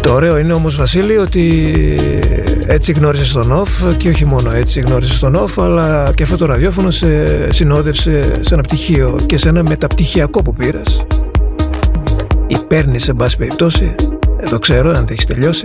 [0.00, 1.76] Το ωραίο είναι όμως Βασίλη ότι
[2.66, 6.46] έτσι γνώρισε τον Off και όχι μόνο έτσι γνώρισε τον Off αλλά και αυτό το
[6.46, 11.06] ραδιόφωνο σε συνόδευσε σε ένα πτυχίο και σε ένα μεταπτυχιακό που πήρας
[12.46, 13.94] ή παίρνει σε μπάση περιπτώσει.
[14.36, 15.64] Εδώ ξέρω αν το έχεις τελειώσει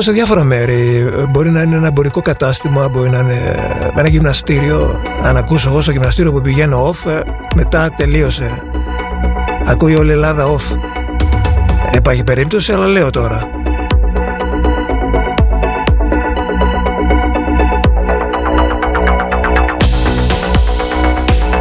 [0.00, 1.08] Εγώ σε διάφορα μέρη.
[1.30, 3.56] Μπορεί να είναι ένα εμπορικό κατάστημα, μπορεί να είναι
[3.96, 5.00] ένα γυμναστήριο.
[5.22, 7.20] Αν ακούσω εγώ στο γυμναστήριο που πηγαίνω off, ε,
[7.56, 8.62] μετά τελείωσε.
[9.66, 10.76] Ακούει όλη η Ελλάδα off.
[11.84, 13.42] Δεν υπάρχει περίπτωση, αλλά λέω τώρα.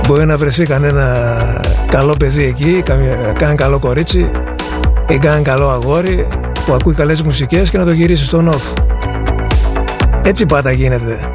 [0.07, 1.27] Μπορεί να βρεθεί κανένα
[1.87, 2.83] καλό παιδί εκεί,
[3.37, 4.31] κανένα καλό κορίτσι
[5.07, 6.27] ή κανένα καλό αγόρι
[6.67, 8.83] που ακούει καλές μουσικές και να το γυρίσει στον off.
[10.23, 11.31] Έτσι πάντα γίνεται.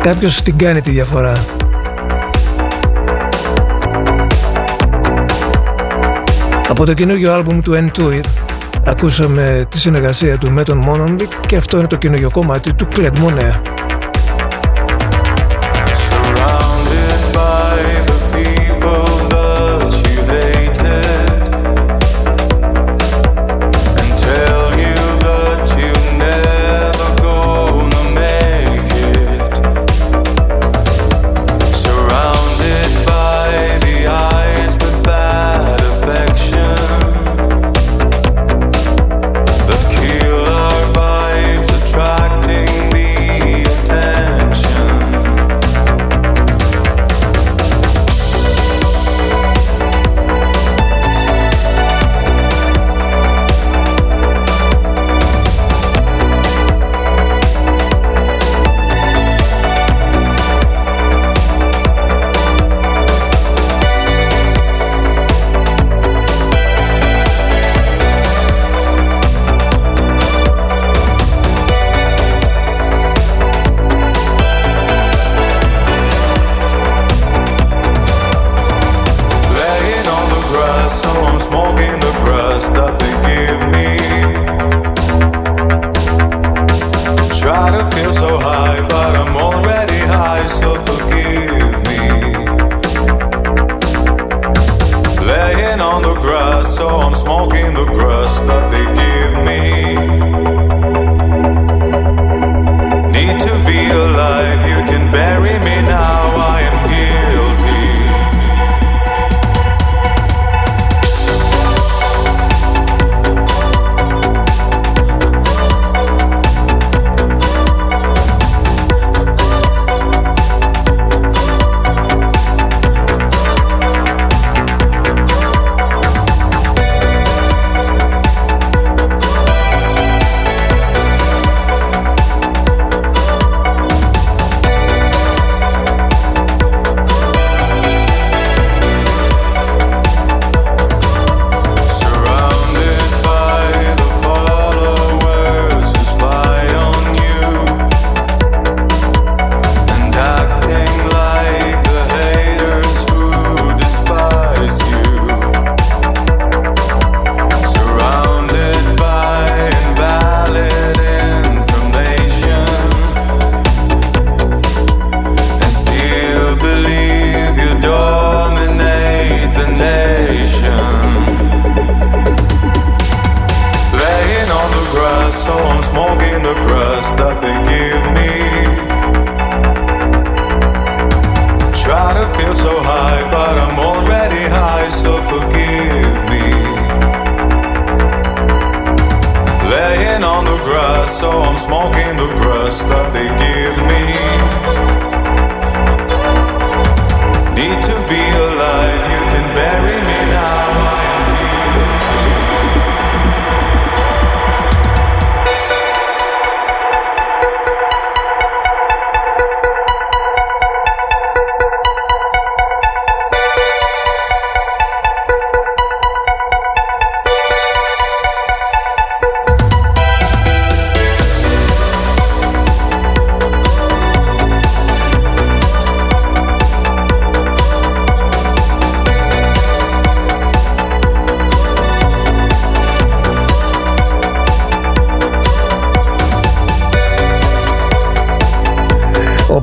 [0.00, 1.32] Κάποιος την κάνει τη διαφορά.
[6.68, 8.20] Από το καινούργιο άλμπουμ του N2
[8.84, 13.18] ακούσαμε τη συνεργασία του με τον Mononvic και αυτό είναι το καινούργιο κομμάτι του Κλέντ
[13.18, 13.62] Μονέα.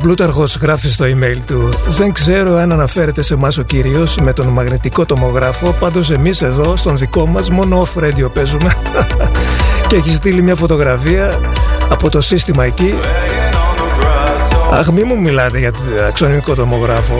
[0.07, 4.47] Πλούταρχος γράφει στο email του «Δεν ξέρω αν αναφέρεται σε εμάς ο κύριος με τον
[4.47, 8.73] μαγνητικό τομογράφο, πάντως εμείς εδώ στον δικό μας μόνο off radio παίζουμε»
[9.88, 11.31] και έχει στείλει μια φωτογραφία
[11.89, 12.93] από το σύστημα εκεί.
[14.73, 15.71] Αχ μη μου μιλάτε για
[16.07, 17.17] αξονικό τομογράφο.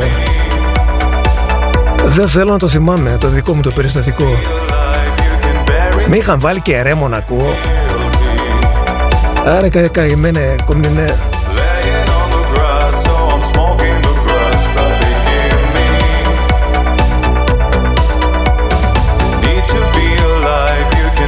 [2.06, 4.26] Δεν θέλω να το θυμάμαι το δικό μου το περιστατικό.
[6.08, 7.54] Με είχαν βάλει και ρέμο να ακούω.
[9.46, 11.16] Άρα κα, καημένε κομμινέ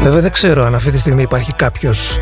[0.02, 2.18] Βέβαια δεν ξέρω αν αυτή τη στιγμή υπάρχει κάποιος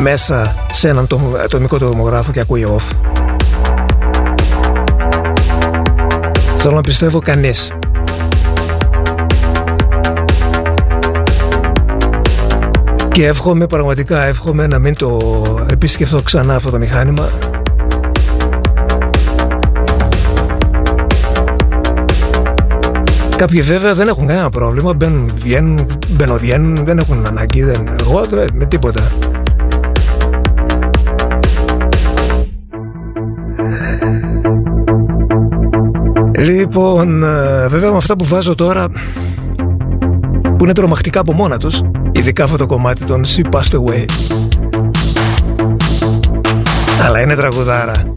[0.00, 1.06] μέσα σε έναν
[1.44, 2.96] ατομικό τομογράφο και ακούει off.
[6.56, 7.72] Θέλω να πιστεύω κανείς.
[13.12, 15.18] Και εύχομαι, πραγματικά εύχομαι να μην το
[15.70, 17.28] επισκεφθώ ξανά αυτό το μηχάνημα
[23.40, 28.20] Κάποιοι βέβαια δεν έχουν κανένα πρόβλημα, μπαίνουν, βγαίνουν, μπαίνουν, βγαίνουν, δεν έχουν ανάγκη, δεν, εγώ
[28.30, 29.02] δεν, με τίποτα.
[36.38, 38.88] Λοιπόν, ε, βέβαια με αυτά που βάζω τώρα
[40.56, 44.04] που είναι τρομακτικά από μόνα τους ειδικά αυτό το κομμάτι των She Passed Away
[47.06, 48.12] αλλά είναι τραγουδάρα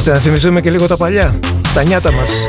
[0.00, 1.38] Έτσι να θυμηθούμε και λίγο τα παλιά.
[1.74, 2.46] Τα νιάτα μας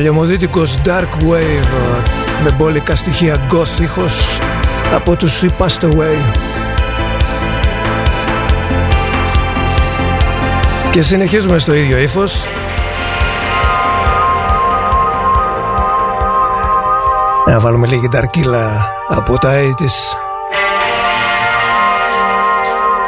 [0.00, 2.02] Παλαιομοδίτικος Dark Wave
[2.42, 4.38] με μπόλικα στοιχεία goth ήχος
[4.94, 6.34] από τους She Passed Away.
[10.90, 12.44] Και συνεχίζουμε στο ίδιο ύφος.
[17.46, 20.18] Να βάλουμε λίγη ταρκύλα από τα 80's.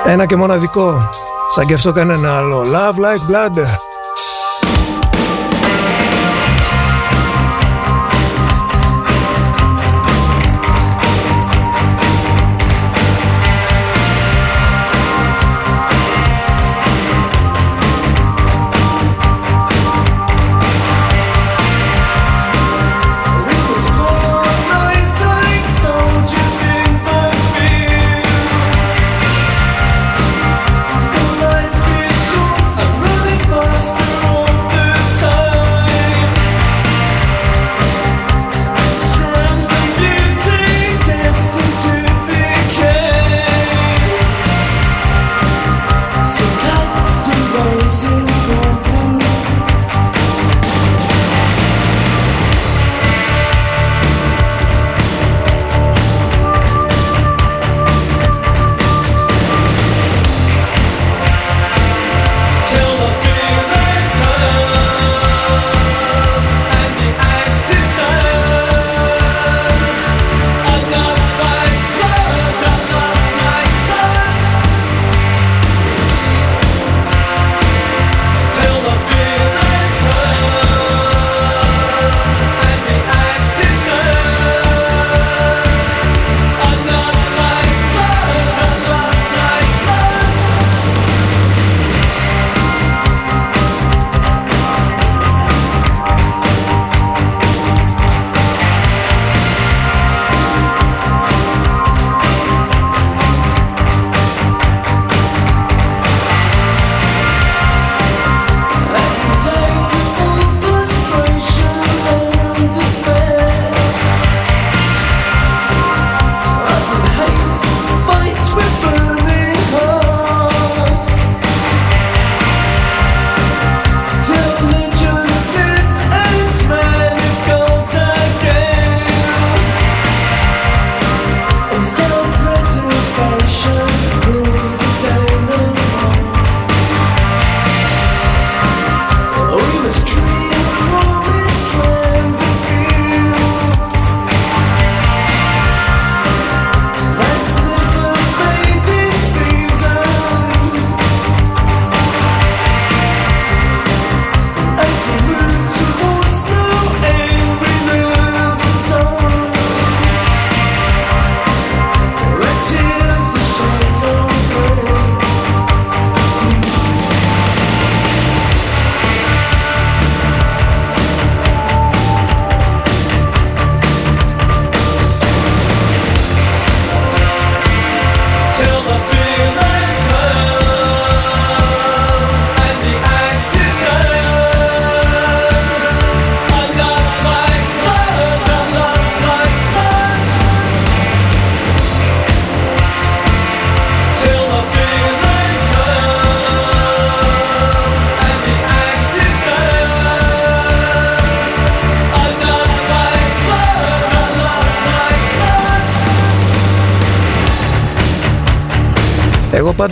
[0.05, 1.10] Ένα και μοναδικό,
[1.55, 2.62] σαν και αυτό κανένα άλλο.
[2.62, 3.64] Love like blood.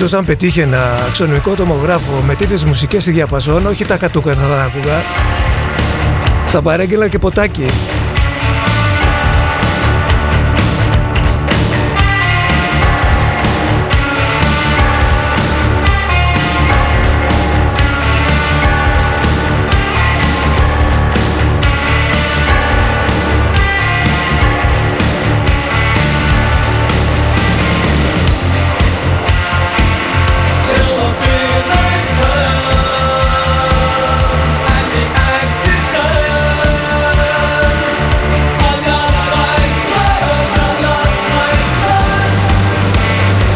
[0.00, 4.34] Εγώ πάντως αν πετύχει ένα ξενομικό τομογράφο με τέτοιες μουσικές στη διαπασόν, όχι τα κατούκα
[4.34, 5.02] θα τα άκουγα,
[6.46, 7.64] θα παρέγγελα και ποτάκι.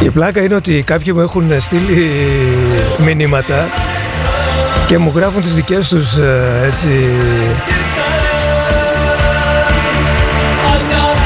[0.04, 2.10] Η πλάκα είναι ότι κάποιοι μου έχουν στείλει
[2.98, 3.68] μηνύματα
[4.86, 6.16] και μου γράφουν τις δικές τους
[6.62, 7.10] έτσι,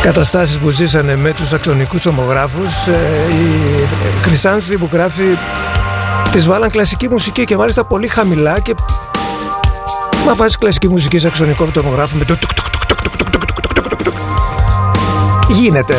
[0.03, 5.27] καταστάσεις που ζήσανε με τους αξονικούς ομογράφους η Χρυσάνθη που γράφει
[6.33, 8.75] τις βάλαν κλασική μουσική και μάλιστα πολύ χαμηλά και
[10.27, 12.39] μα βάζει κλασική μουσική σε αξονικό με το ομογράφο με το
[15.49, 15.95] γίνεται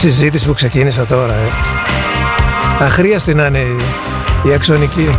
[0.00, 1.50] Συζήτηση που ξεκίνησα τώρα, ε.
[2.84, 3.76] Αχρίαστη να είναι η,
[4.48, 5.18] η αξονική.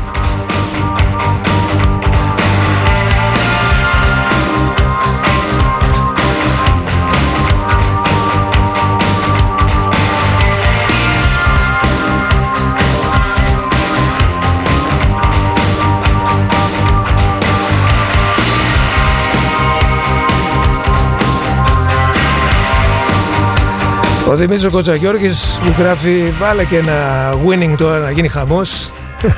[24.31, 28.91] Ο Δημήτρης ο Κοτσαγιώργης μου γράφει βάλε και ένα winning τώρα να γίνει χαμός.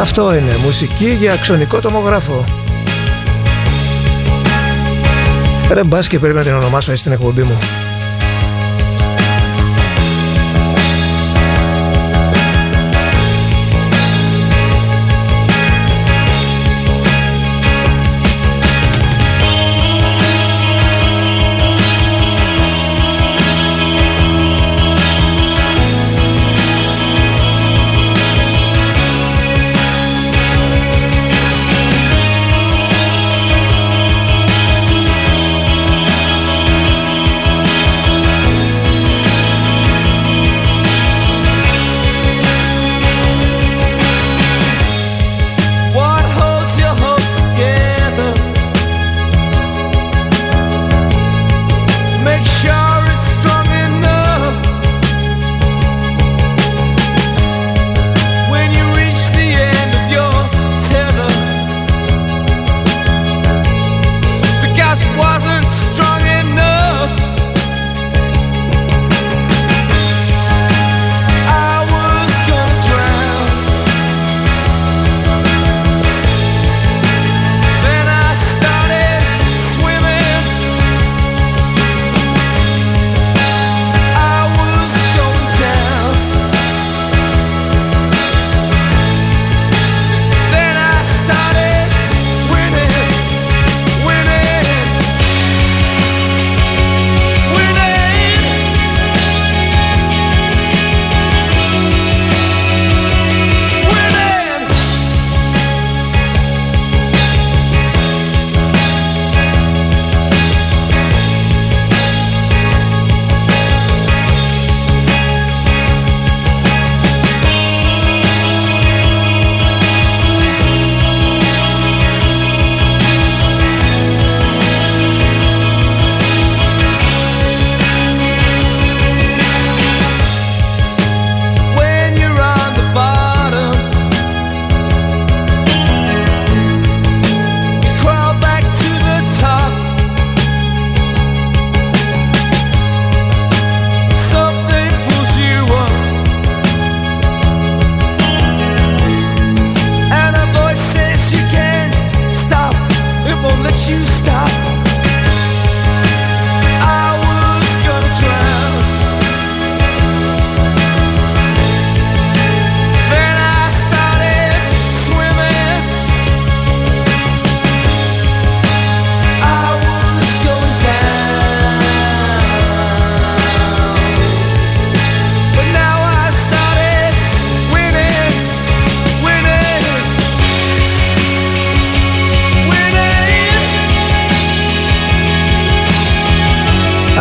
[0.00, 2.44] Αυτό είναι μουσική για αξονικό τομογράφο.
[5.72, 7.58] Ρε μπας και πρέπει να την ονομάσω έτσι την εκπομπή μου.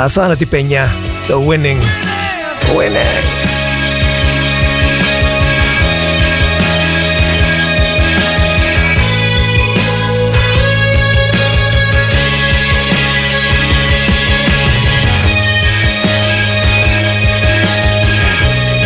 [0.06, 0.96] Αθάνατη πενιά.
[1.28, 1.82] Το winning.
[2.76, 3.24] Winning.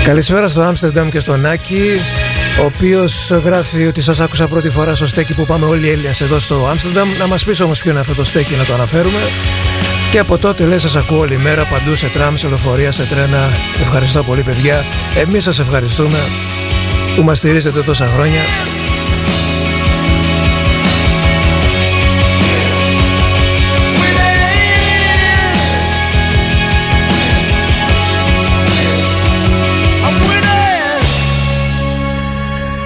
[0.04, 1.84] Καλησπέρα στο Άμστερνταμ και στον Άκη,
[2.62, 6.22] ο οποίος γράφει ότι σας άκουσα πρώτη φορά στο στέκι που πάμε όλοι οι Έλληνες
[6.22, 7.10] εδώ στο Άμστερνταμ.
[7.18, 9.20] Να μας πεις όμως ποιο είναι αυτό το στέκι να το αναφέρουμε.
[10.12, 13.50] Και από τότε λέει σας ακούω όλη μέρα παντού σε τραμ, σε λεωφορεία, σε τρένα.
[13.82, 14.84] Ευχαριστώ πολύ παιδιά.
[15.16, 16.18] Εμείς σας ευχαριστούμε
[17.16, 18.42] που μας στηρίζετε τόσα χρόνια.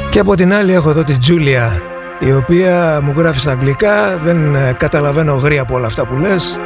[0.09, 1.81] Και από την άλλη έχω εδώ τη Τζούλια
[2.19, 6.59] η οποία μου γράφει στα αγγλικά, δεν ε, καταλαβαίνω γρήγορα από όλα αυτά που λες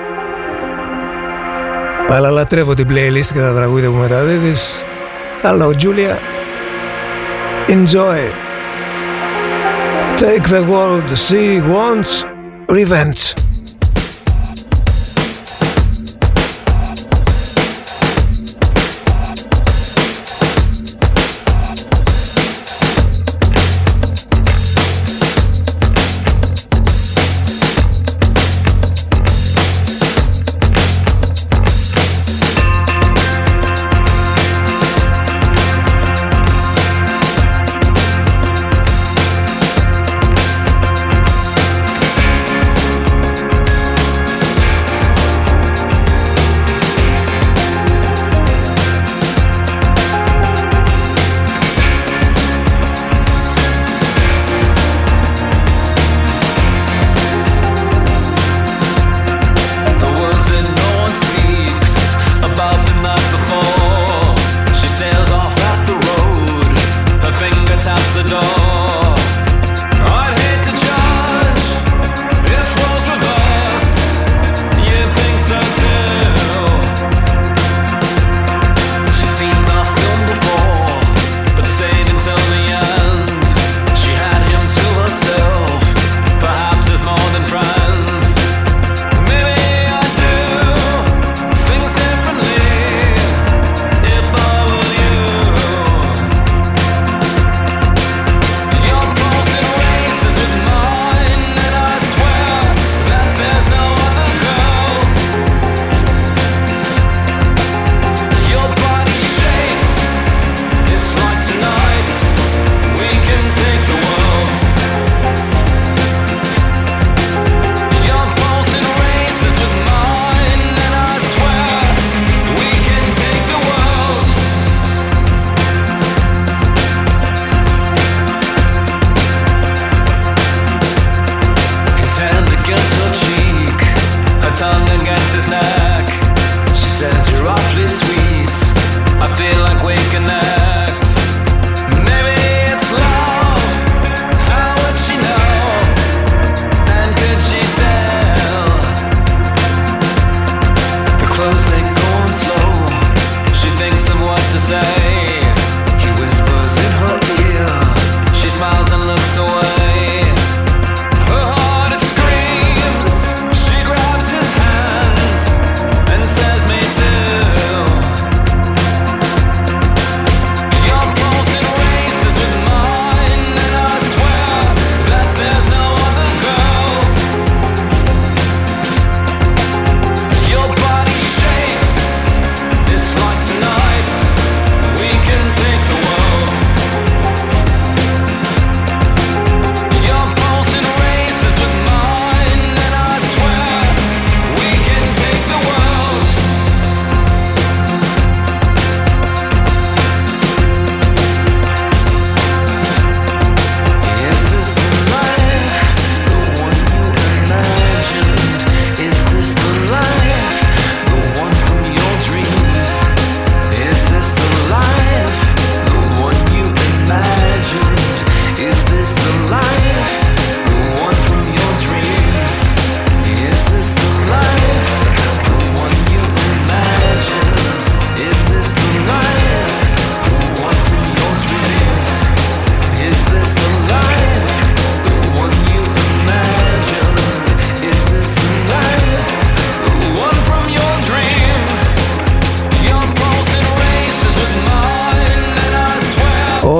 [2.09, 4.83] αλλά λατρεύω την playlist και τα τραγούδια που μεταδίδεις.
[5.41, 6.19] Άλλο ο Τζούλια.
[7.67, 8.31] Enjoy.
[10.19, 11.09] Take the world.
[11.27, 11.61] See.
[11.61, 12.23] Wants
[12.67, 13.46] revenge.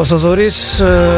[0.08, 1.18] Θοδωρής ε,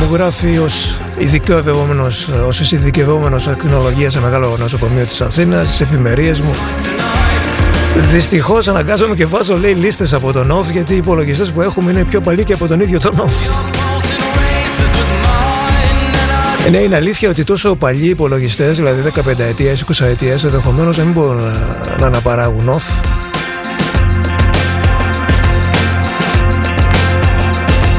[0.00, 6.54] μου γράφει ως ειδικευόμενος, ως ειδικευόμενος ακτινολογία σε μεγάλο νοσοκομείο της Αθήνας, στις εφημερίες μου.
[7.96, 12.04] Δυστυχώς αναγκάζομαι και βάζω λέει λίστες από τον OFF γιατί οι υπολογιστές που έχουμε είναι
[12.04, 13.48] πιο παλιοί και από τον ίδιο τον OFF.
[16.66, 21.06] Ε, ναι, είναι αλήθεια ότι τόσο παλιοί υπολογιστές, δηλαδή 15 ετίας, 20 ετίας, ενδεχομένως δεν
[21.06, 23.13] μπορούν να, να αναπαράγουν off.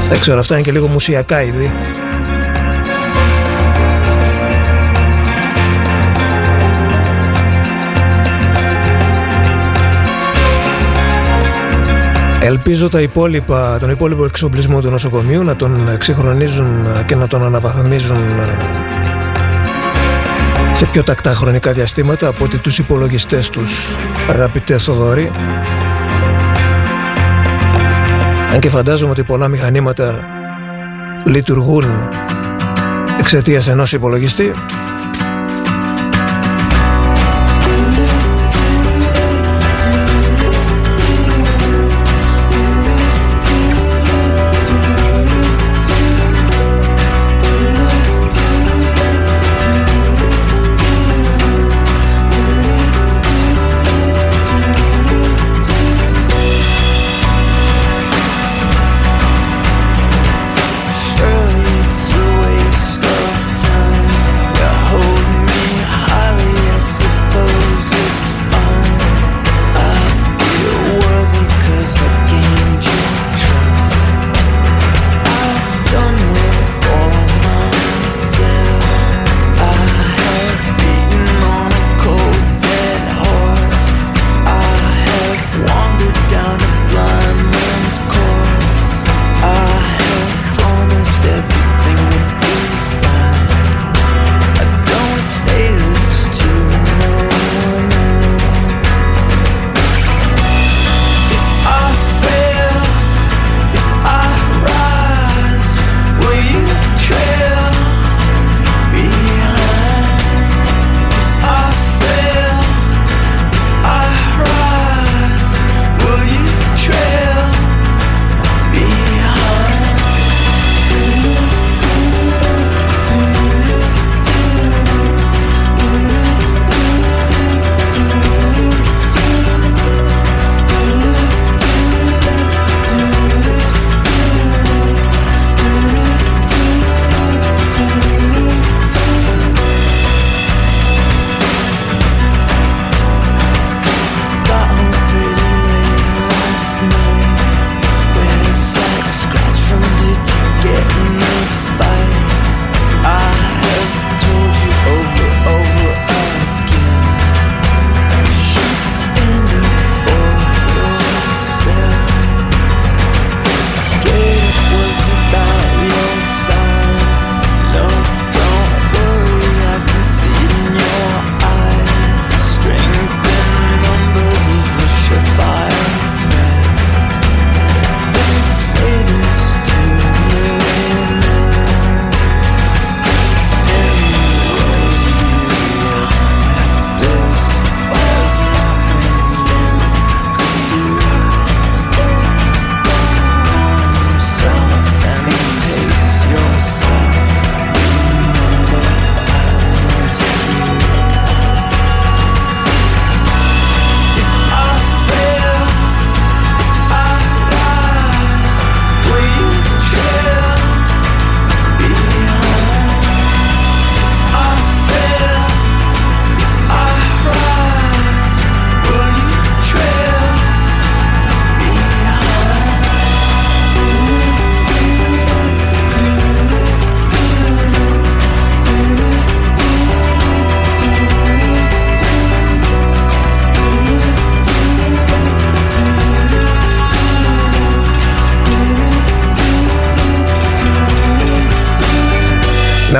[0.09, 1.71] Δεν ξέρω, αυτά είναι και λίγο μουσιακά ήδη.
[12.41, 18.17] Ελπίζω τα υπόλοιπα, τον υπόλοιπο εξοπλισμό του νοσοκομείου να τον εξυγχρονίζουν και να τον αναβαθμίζουν
[20.73, 23.97] σε πιο τακτά χρονικά διαστήματα από ότι τους υπολογιστές τους
[24.29, 25.31] αγαπητέ Θοδωρή
[28.55, 30.23] αν και φαντάζομαι ότι πολλά μηχανήματα
[31.25, 31.85] λειτουργούν
[33.19, 34.51] εξαιτίας ενός υπολογιστή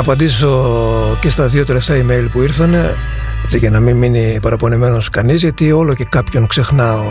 [0.06, 2.76] απαντήσω και στα δύο τελευταία email που ήρθαν
[3.44, 7.04] έτσι για να μην μείνει παραπονεμένος κανείς γιατί όλο και κάποιον ξεχνάω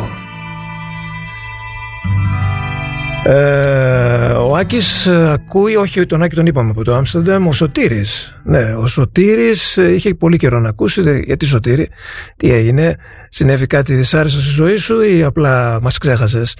[3.26, 8.40] ε, ο Άκης ακούει, όχι τον Άκη τον είπαμε από το Άμστερνταμ, ο Σωτήρης.
[8.44, 11.88] Ναι, ο Σωτήρης είχε πολύ καιρό να ακούσει, γιατί Σωτήρη,
[12.36, 12.96] τι έγινε,
[13.28, 16.56] συνέβη κάτι δυσάρεστο στη ζωή σου ή απλά μας ξέχασες;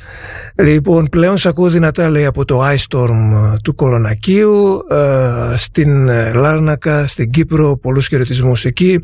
[0.57, 7.07] Λοιπόν, πλέον σε ακούω δυνατά λέει από το Ice Storm του Κολονακίου, ε, στην Λάρνακα,
[7.07, 9.01] στην Κύπρο, πολλούς χαιρετισμούς εκεί.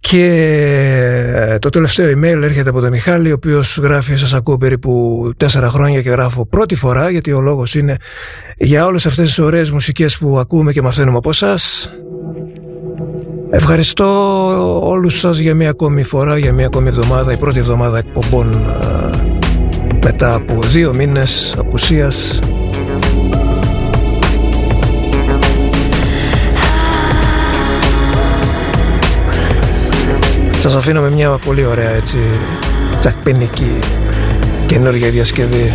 [0.00, 0.26] Και
[1.34, 5.68] ε, το τελευταίο email έρχεται από τον Μιχάλη, ο οποίος γράφει, σας ακούω περίπου τέσσερα
[5.68, 7.96] χρόνια και γράφω πρώτη φορά, γιατί ο λόγος είναι
[8.56, 11.54] για όλες αυτές τις ωραίες μουσικές που ακούμε και μαθαίνουμε από εσά.
[13.50, 14.06] Ευχαριστώ
[14.88, 19.31] όλους σας για μια ακόμη φορά, για μια ακόμη εβδομάδα, η πρώτη εβδομάδα εκπομπών ε,
[20.04, 22.40] μετά από δύο μήνες απουσίας.
[30.58, 32.18] Σας αφήνω με μια πολύ ωραία έτσι
[33.00, 33.78] τσακπινική
[34.66, 35.72] καινούργια διασκευή